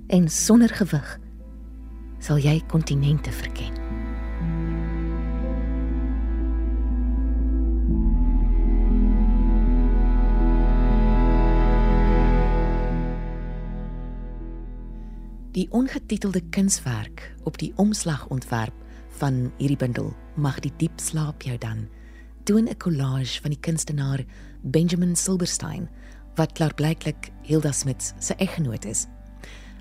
en 0.08 0.28
sonder 0.28 0.68
gewig 0.68 1.18
sal 2.18 2.38
jy 2.38 2.60
kontinente 2.66 3.30
verken. 3.30 3.81
Die 15.52 15.68
ongetitelde 15.70 16.40
kunswerk 16.48 17.34
op 17.44 17.58
die 17.58 17.72
omslagontwerp 17.76 18.74
van 19.20 19.50
hierdie 19.58 19.76
bundel 19.76 20.14
mag 20.34 20.62
die 20.64 20.72
diep 20.80 20.96
slaap 20.96 21.42
jou 21.44 21.58
dan 21.58 21.88
doen 22.44 22.68
'n 22.68 22.76
collage 22.76 23.40
van 23.40 23.50
die 23.50 23.60
kunstenaar 23.60 24.24
Benjamin 24.62 25.16
Silverstein 25.16 25.88
wat 26.34 26.52
klaarblyklik 26.52 27.30
Hilda 27.42 27.72
Smith 27.72 28.14
se 28.18 28.34
eggenoot 28.34 28.84
is. 28.84 29.06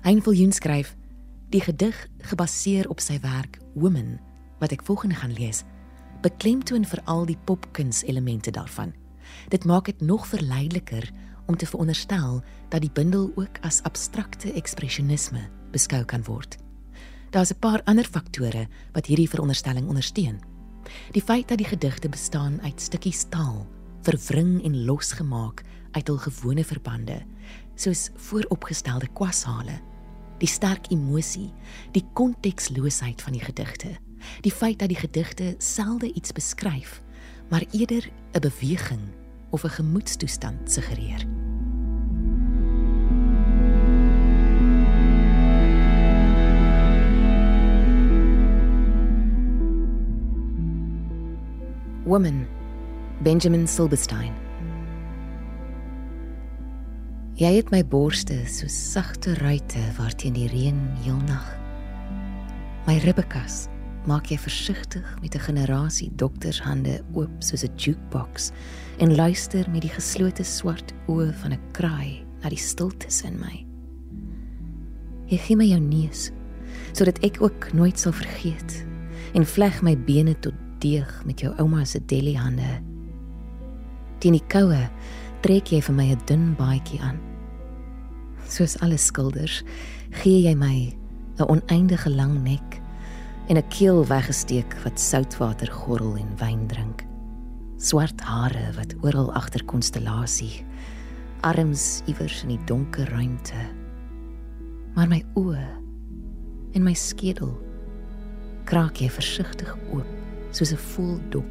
Ein 0.02 0.22
viljoen 0.22 0.52
skryf 0.52 0.96
Die 1.48 1.60
gedig, 1.60 2.08
gebaseer 2.18 2.88
op 2.88 3.00
sy 3.00 3.18
werk 3.20 3.58
Women, 3.74 4.20
wat 4.58 4.72
ek 4.72 4.82
volgende 4.82 5.14
gaan 5.14 5.32
lees, 5.32 5.64
beklemtoon 6.20 6.84
veral 6.84 7.26
die 7.26 7.38
popkunselemente 7.44 8.50
daarvan. 8.50 8.94
Dit 9.48 9.64
maak 9.64 9.84
dit 9.84 10.00
nog 10.00 10.26
verleideliker 10.26 11.10
om 11.46 11.56
te 11.56 11.66
veronderstel 11.66 12.42
dat 12.68 12.80
die 12.80 12.90
bundel 12.92 13.32
ook 13.34 13.58
as 13.60 13.82
abstrakte 13.82 14.52
ekspresionisme 14.52 15.48
beskou 15.72 16.04
kan 16.04 16.24
word. 16.24 16.56
Daar's 17.30 17.52
'n 17.52 17.58
paar 17.58 17.82
ander 17.84 18.04
faktore 18.04 18.68
wat 18.92 19.06
hierdie 19.06 19.28
veronderstelling 19.28 19.88
ondersteun. 19.88 20.40
Die 21.10 21.22
feit 21.22 21.48
dat 21.48 21.58
die 21.58 21.66
gedigte 21.66 22.08
bestaan 22.08 22.60
uit 22.62 22.80
stukkies 22.80 23.24
taal, 23.28 23.66
verwring 24.02 24.64
en 24.64 24.84
losgemaak 24.84 25.62
uit 25.90 26.08
hul 26.08 26.18
gewone 26.18 26.64
verbande, 26.64 27.22
soos 27.74 28.10
vooropgestelde 28.14 29.08
kwashale, 29.12 29.80
die 30.38 30.48
sterk 30.48 30.90
emosie, 30.90 31.52
die 31.92 32.04
konteksloosheid 32.12 33.22
van 33.22 33.32
die 33.32 33.44
gedigte, 33.44 33.88
die 34.40 34.52
feit 34.52 34.78
dat 34.78 34.88
die 34.88 34.98
gedigte 34.98 35.54
selde 35.58 36.12
iets 36.12 36.32
beskryf, 36.32 37.02
maar 37.50 37.64
eerder 37.72 38.10
'n 38.32 38.40
beweging 38.40 39.21
of 39.52 39.64
'n 39.64 39.70
gemoedstoestand 39.70 40.72
suggereer. 40.72 41.26
Woman 52.04 52.46
Benjamin 53.22 53.68
Silberstein 53.68 54.32
Jy 57.32 57.54
het 57.56 57.70
my 57.72 57.80
borste 57.86 58.42
so 58.46 58.68
sagte 58.68 59.32
ruite 59.34 59.80
waarteen 59.96 60.34
die 60.36 60.48
reën 60.48 60.78
heel 61.02 61.20
nag. 61.26 61.46
My 62.86 62.98
ribbekas 63.00 63.71
maak 64.06 64.26
jy 64.32 64.38
versigtig 64.38 65.06
met 65.22 65.34
'n 65.34 65.46
generasie 65.46 66.10
doktershande 66.16 67.02
oop 67.14 67.30
soos 67.38 67.64
'n 67.64 67.76
jukebox 67.76 68.50
en 68.98 69.14
luister 69.14 69.70
met 69.70 69.82
die 69.82 69.94
geslote 69.94 70.44
swart 70.44 70.92
oë 71.06 71.32
van 71.34 71.52
'n 71.52 71.60
kraai 71.72 72.24
na 72.42 72.48
die 72.48 72.58
stiltes 72.58 73.22
in 73.22 73.38
my. 73.38 73.66
Jy 75.26 75.38
gee 75.38 75.56
my 75.56 75.64
jou 75.64 75.80
neus 75.80 76.30
sodat 76.92 77.18
ek 77.24 77.42
ook 77.42 77.72
nooit 77.72 77.98
sal 77.98 78.12
vergeet 78.12 78.84
en 79.34 79.46
vleg 79.46 79.82
my 79.82 79.96
bene 79.96 80.34
tot 80.40 80.54
deeg 80.78 81.22
met 81.24 81.40
jou 81.40 81.54
ouma 81.58 81.84
se 81.84 82.00
deli 82.06 82.34
hande. 82.34 82.82
Teen 84.18 84.32
die 84.32 84.46
koue 84.48 84.90
trek 85.40 85.72
jy 85.72 85.80
vir 85.80 85.94
my 85.94 86.10
'n 86.12 86.20
dun 86.26 86.54
baadjie 86.56 87.00
aan. 87.00 87.18
Soos 88.48 88.76
alle 88.80 88.98
skilders, 88.98 89.62
gee 90.10 90.42
jy 90.42 90.54
my 90.54 90.92
'n 91.38 91.48
oneindige 91.48 92.10
lang 92.10 92.42
nek 92.42 92.81
en 93.48 93.56
'n 93.56 93.68
keel 93.68 94.06
weggesteek 94.06 94.76
wat 94.84 95.00
soutwater 95.00 95.70
gorrel 95.70 96.16
en 96.16 96.36
wyn 96.36 96.66
drink. 96.66 97.04
Swart 97.76 98.20
hare 98.20 98.72
wat 98.76 98.94
oral 99.02 99.32
agter 99.32 99.64
konstellasie, 99.64 100.64
arms 101.40 102.02
iewers 102.06 102.42
in 102.42 102.48
die 102.48 102.64
donker 102.64 103.08
ruimte. 103.10 103.66
Maar 104.94 105.08
my 105.08 105.24
oë 105.34 105.66
en 106.72 106.82
my 106.82 106.94
skedel 106.94 107.58
kraak 108.64 108.96
jy 108.96 109.10
versigtig 109.10 109.76
oop 109.92 110.06
soos 110.50 110.72
'n 110.72 110.76
vol 110.76 111.18
dop. 111.30 111.50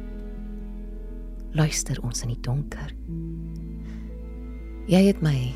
Luister 1.52 2.00
ons 2.02 2.22
in 2.22 2.28
die 2.28 2.40
donker. 2.40 2.94
Jy 4.86 5.06
het 5.06 5.22
my 5.22 5.54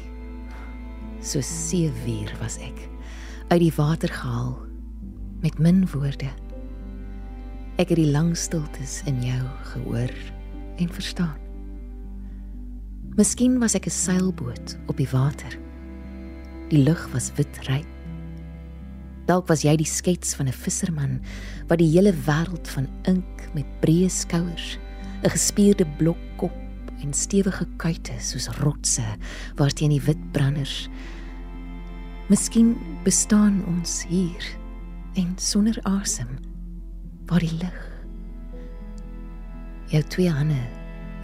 so 1.20 1.40
seewier 1.40 2.36
was 2.40 2.58
ek 2.58 2.88
uit 3.48 3.60
die 3.60 3.72
water 3.76 4.08
gehaal 4.08 4.65
met 5.46 5.58
min 5.62 5.84
woorde. 5.92 6.30
Ek 7.78 7.92
het 7.92 7.98
die 8.00 8.10
lang 8.10 8.34
stiltes 8.34 9.02
in 9.06 9.20
jou 9.22 9.42
gehoor 9.72 10.14
en 10.76 10.88
verstaan. 10.90 11.36
Miskien 13.16 13.60
was 13.62 13.74
ek 13.74 13.86
'n 13.86 13.90
seilboot 13.90 14.76
op 14.86 14.96
die 14.96 15.08
water. 15.08 15.58
Die 16.68 16.82
lug 16.82 17.08
was 17.12 17.30
witryp 17.36 17.86
Dalk 19.26 19.48
was 19.48 19.64
jy 19.66 19.76
die 19.76 19.86
skets 19.86 20.34
van 20.34 20.46
'n 20.46 20.52
visserman 20.52 21.20
wat 21.68 21.78
die 21.78 21.90
hele 21.90 22.12
wêreld 22.12 22.68
van 22.68 22.86
ink 23.04 23.48
met 23.54 23.66
breë 23.80 24.10
skouers, 24.10 24.78
'n 25.24 25.30
gespierde 25.30 25.86
blok 25.98 26.18
kop 26.36 26.54
en 27.02 27.12
stewige 27.12 27.66
kuite 27.76 28.12
soos 28.18 28.48
rotse 28.48 29.04
waarteen 29.56 29.90
die 29.90 30.00
wit 30.00 30.32
branders. 30.32 30.88
Miskien 32.28 32.76
bestaan 33.04 33.64
ons 33.66 34.04
hier 34.08 34.65
en 35.16 35.32
sonder 35.36 35.78
asem 35.82 36.28
waar 37.26 37.40
die 37.40 37.56
lig. 37.56 37.78
Jou 39.88 40.02
twee 40.02 40.30
hande 40.30 40.60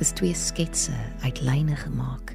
is 0.01 0.13
twee 0.17 0.35
sketse 0.35 0.95
uit 1.23 1.41
lyne 1.41 1.77
gemaak. 1.77 2.35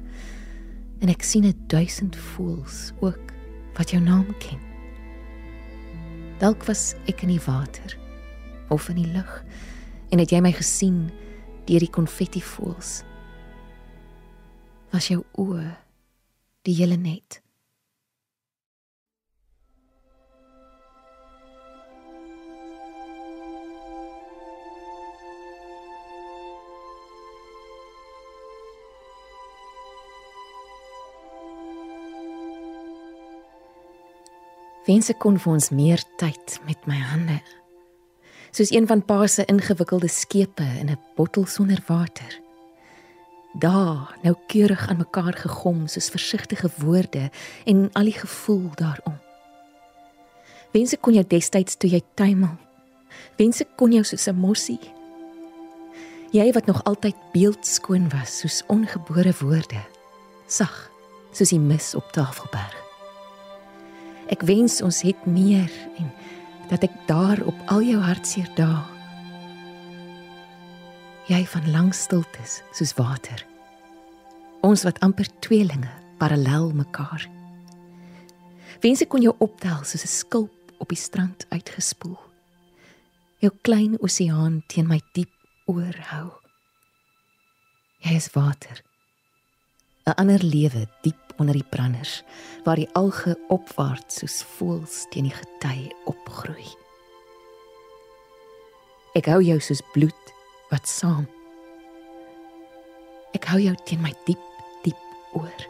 En 1.02 1.10
ek 1.10 1.22
sien 1.22 1.44
'n 1.44 1.64
duisend 1.66 2.16
voels 2.16 2.92
ook 3.00 3.32
wat 3.74 3.90
jou 3.90 4.02
naam 4.02 4.26
ken. 4.38 4.60
Dalk 6.38 6.64
was 6.64 6.94
ek 7.06 7.22
in 7.22 7.28
die 7.28 7.44
water 7.46 7.98
of 8.68 8.88
in 8.88 9.02
die 9.02 9.12
lug 9.12 9.44
en 10.10 10.18
het 10.18 10.30
jy 10.30 10.40
my 10.40 10.52
gesien 10.52 11.10
deur 11.66 11.78
die 11.78 11.90
konfetti 11.90 12.40
voels. 12.40 13.02
Was 14.90 15.08
jou 15.08 15.24
oë 15.32 15.76
die 16.62 16.74
hele 16.74 16.96
net? 16.96 17.42
Wens 34.88 35.10
ek 35.12 35.18
kon 35.20 35.36
vir 35.36 35.52
ons 35.52 35.68
meer 35.76 36.00
tyd 36.16 36.54
met 36.64 36.86
my 36.88 36.96
hande. 36.96 37.42
Soos 38.56 38.70
een 38.72 38.86
van 38.88 39.02
pa 39.04 39.26
se 39.28 39.44
ingewikkelde 39.44 40.08
skepe 40.08 40.64
in 40.80 40.88
'n 40.88 41.00
bottel 41.16 41.44
sonder 41.46 41.82
water. 41.86 42.40
Daar, 43.52 44.16
nou 44.22 44.34
keurig 44.46 44.88
aan 44.88 44.96
mekaar 44.96 45.32
gegom 45.32 45.86
soos 45.86 46.08
versigtige 46.08 46.70
woorde 46.78 47.30
en 47.64 47.90
al 47.92 48.04
die 48.04 48.18
gevoel 48.18 48.70
daarom. 48.74 49.18
Wens 50.72 50.92
ek 50.92 51.00
kon 51.00 51.14
jou 51.14 51.24
destyds 51.26 51.76
toe 51.76 51.90
jy 51.90 52.02
tuimel. 52.14 52.56
Wens 53.36 53.60
ek 53.60 53.76
kon 53.76 53.92
jou 53.92 54.04
soos 54.04 54.28
'n 54.28 54.40
mossie. 54.40 54.80
Jy 56.32 56.52
wat 56.52 56.66
nog 56.66 56.84
altyd 56.84 57.16
beeldskoon 57.32 58.08
was 58.08 58.38
soos 58.38 58.62
ongebore 58.66 59.34
woorde. 59.40 59.82
Sag, 60.46 60.90
soos 61.32 61.48
die 61.48 61.60
mis 61.60 61.94
op 61.94 62.12
Tafelberg. 62.12 62.77
Ek 64.28 64.42
wens 64.42 64.82
ons 64.82 65.00
het 65.02 65.26
meer 65.26 65.72
en 65.96 66.12
dat 66.68 66.82
ek 66.84 66.94
daar 67.06 67.40
op 67.48 67.56
al 67.72 67.82
jou 67.82 68.00
hartseer 68.00 68.48
dae 68.56 68.98
jy 71.28 71.44
van 71.52 71.66
lang 71.72 71.90
stiltes 71.92 72.62
soos 72.72 72.94
water. 72.96 73.42
Ons 74.64 74.84
wat 74.86 74.98
amper 75.04 75.28
tweelinge 75.44 75.90
parallel 76.18 76.72
mekaar. 76.76 77.26
Wens 78.82 79.02
ek 79.04 79.12
kon 79.12 79.22
jou 79.22 79.34
optel 79.44 79.84
soos 79.84 80.04
'n 80.04 80.14
skulp 80.24 80.72
op 80.78 80.88
die 80.88 80.98
strand 80.98 81.46
uitgespoel. 81.50 82.18
Jou 83.40 83.52
klein 83.62 83.98
oseaan 84.00 84.62
teen 84.66 84.88
my 84.88 85.00
diep 85.12 85.32
oor 85.66 85.94
hou. 86.10 86.32
Jy 88.00 88.14
is 88.16 88.32
water. 88.32 88.82
'n 90.06 90.16
ander 90.16 90.42
lewe 90.42 90.88
diep 91.02 91.27
onder 91.38 91.54
die 91.54 91.66
branders 91.70 92.22
waar 92.64 92.76
die 92.76 92.90
alge 92.98 93.38
opwaarts 93.48 94.20
soos 94.20 94.42
voëls 94.56 95.06
teen 95.12 95.30
die 95.30 95.34
gety 95.34 95.88
opgroei. 96.10 96.66
Ek 99.18 99.30
hou 99.30 99.40
jou 99.42 99.58
soos 99.62 99.82
bloed 99.94 100.34
wat 100.70 100.86
saam. 100.90 101.26
Ek 103.34 103.48
hou 103.50 103.60
jou 103.62 103.74
teen 103.86 104.02
my 104.04 104.12
diep 104.26 104.44
diep 104.84 105.34
oor. 105.38 105.66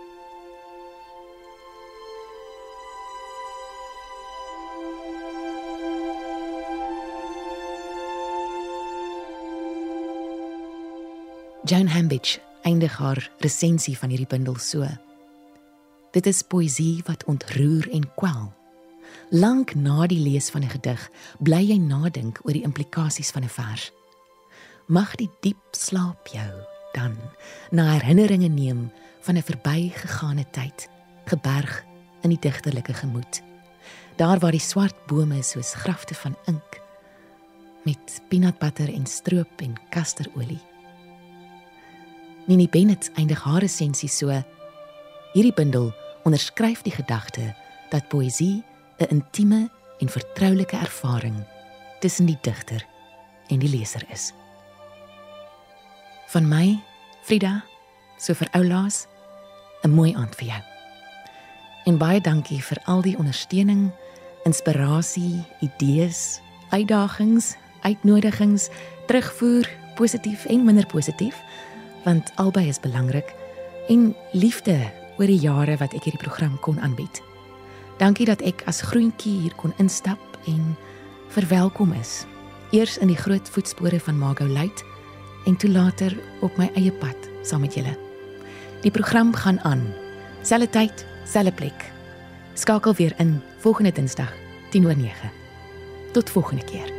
Jane 11.68 11.90
Hambidge 11.92 12.40
eindig 12.64 12.96
haar 12.96 13.30
resensie 13.44 13.98
van 13.98 14.08
hierdie 14.08 14.28
bundel 14.28 14.56
so. 14.56 14.88
Dit 16.18 16.26
is 16.26 16.40
poësie 16.42 17.04
wat 17.06 17.22
ontroer 17.30 17.86
en 17.94 18.02
kwel. 18.18 18.48
Lank 19.30 19.76
na 19.78 20.06
die 20.10 20.18
lees 20.18 20.48
van 20.50 20.64
'n 20.64 20.74
gedig, 20.74 21.10
bly 21.38 21.62
jy 21.62 21.78
nadink 21.78 22.40
oor 22.42 22.52
die 22.52 22.66
implikasies 22.66 23.30
van 23.30 23.44
'n 23.44 23.48
vers. 23.48 23.92
Mag 24.88 25.14
die 25.14 25.30
diep 25.40 25.62
slaap 25.70 26.26
jou 26.26 26.52
dan 26.92 27.14
na 27.70 27.92
herinneringe 27.92 28.48
neem 28.48 28.90
van 29.20 29.36
'n 29.36 29.42
verbygegane 29.42 30.44
tyd, 30.50 30.88
geberg 31.24 31.84
in 32.22 32.30
die 32.30 32.40
digterlike 32.40 32.94
gemoed. 32.94 33.42
daar 34.16 34.38
waar 34.38 34.52
die 34.52 34.60
swart 34.60 35.06
bome 35.06 35.42
soos 35.42 35.74
grafte 35.74 36.14
van 36.14 36.36
ink 36.46 36.80
met 37.84 38.20
peanut 38.28 38.58
butter 38.58 38.92
en 38.94 39.06
stroop 39.06 39.60
en 39.60 39.74
kasterolie. 39.90 40.62
Nini 42.46 42.68
Bennett 42.68 43.10
eindig 43.14 43.42
haar 43.42 43.60
resensie 43.60 44.08
so: 44.08 44.42
Hierdie 45.32 45.54
bundel 45.54 45.94
onderskryf 46.28 46.82
die 46.84 46.92
gedagte 46.92 47.54
dat 47.88 48.08
poësie 48.12 48.62
'n 48.98 49.08
intieme 49.08 49.70
en 49.98 50.08
vertroulike 50.08 50.76
ervaring 50.76 51.46
tussen 52.00 52.26
die 52.26 52.38
digter 52.40 52.86
en 53.46 53.58
die 53.58 53.68
leser 53.68 54.04
is. 54.12 54.32
Van 56.26 56.48
my, 56.48 56.80
Frida, 57.22 57.64
so 58.18 58.34
vir 58.34 58.48
oulaas, 58.52 59.06
'n 59.82 59.90
mooi 59.90 60.14
aand 60.14 60.34
vir 60.34 60.46
jou. 60.46 60.62
En 61.84 61.98
baie 61.98 62.20
dankie 62.20 62.62
vir 62.62 62.78
al 62.84 63.02
die 63.02 63.16
ondersteuning, 63.18 63.90
inspirasie, 64.44 65.44
idees, 65.60 66.40
uitdagings, 66.70 67.56
uitnodigings, 67.80 68.68
terugvoer, 69.06 69.68
positief 69.94 70.44
en 70.44 70.64
minder 70.64 70.86
positief, 70.86 71.36
want 72.04 72.32
albei 72.34 72.68
is 72.68 72.80
belangrik 72.80 73.34
en 73.88 74.16
liefde 74.32 74.90
oor 75.18 75.26
die 75.26 75.40
jare 75.42 75.76
wat 75.80 75.94
ek 75.94 76.06
hierdie 76.06 76.22
program 76.22 76.56
kon 76.62 76.78
aanbied. 76.80 77.22
Dankie 77.98 78.26
dat 78.28 78.42
ek 78.46 78.62
as 78.70 78.82
groentjie 78.86 79.34
hier 79.42 79.54
kon 79.58 79.74
instap 79.82 80.38
en 80.46 80.76
verwelkom 81.34 81.92
is. 81.98 82.24
Eers 82.70 82.98
in 83.02 83.10
die 83.10 83.18
groot 83.18 83.48
voetspore 83.50 83.98
van 84.00 84.18
Mago 84.18 84.46
Luit 84.46 84.84
en 85.46 85.56
toe 85.56 85.70
later 85.70 86.14
op 86.44 86.56
my 86.60 86.70
eie 86.76 86.92
pad 86.92 87.30
saam 87.42 87.64
met 87.64 87.74
julle. 87.74 87.96
Die 88.84 88.94
program 88.94 89.34
gaan 89.34 89.58
aan. 89.66 89.82
Selfe 90.46 90.70
tyd, 90.70 91.06
selfe 91.26 91.52
plek. 91.58 91.88
Skakel 92.54 92.94
weer 92.94 93.14
in 93.18 93.40
volgende 93.58 93.92
Dinsdag 93.92 94.32
10:09. 94.70 95.32
Tot 96.12 96.30
volgende 96.30 96.64
keer. 96.64 96.97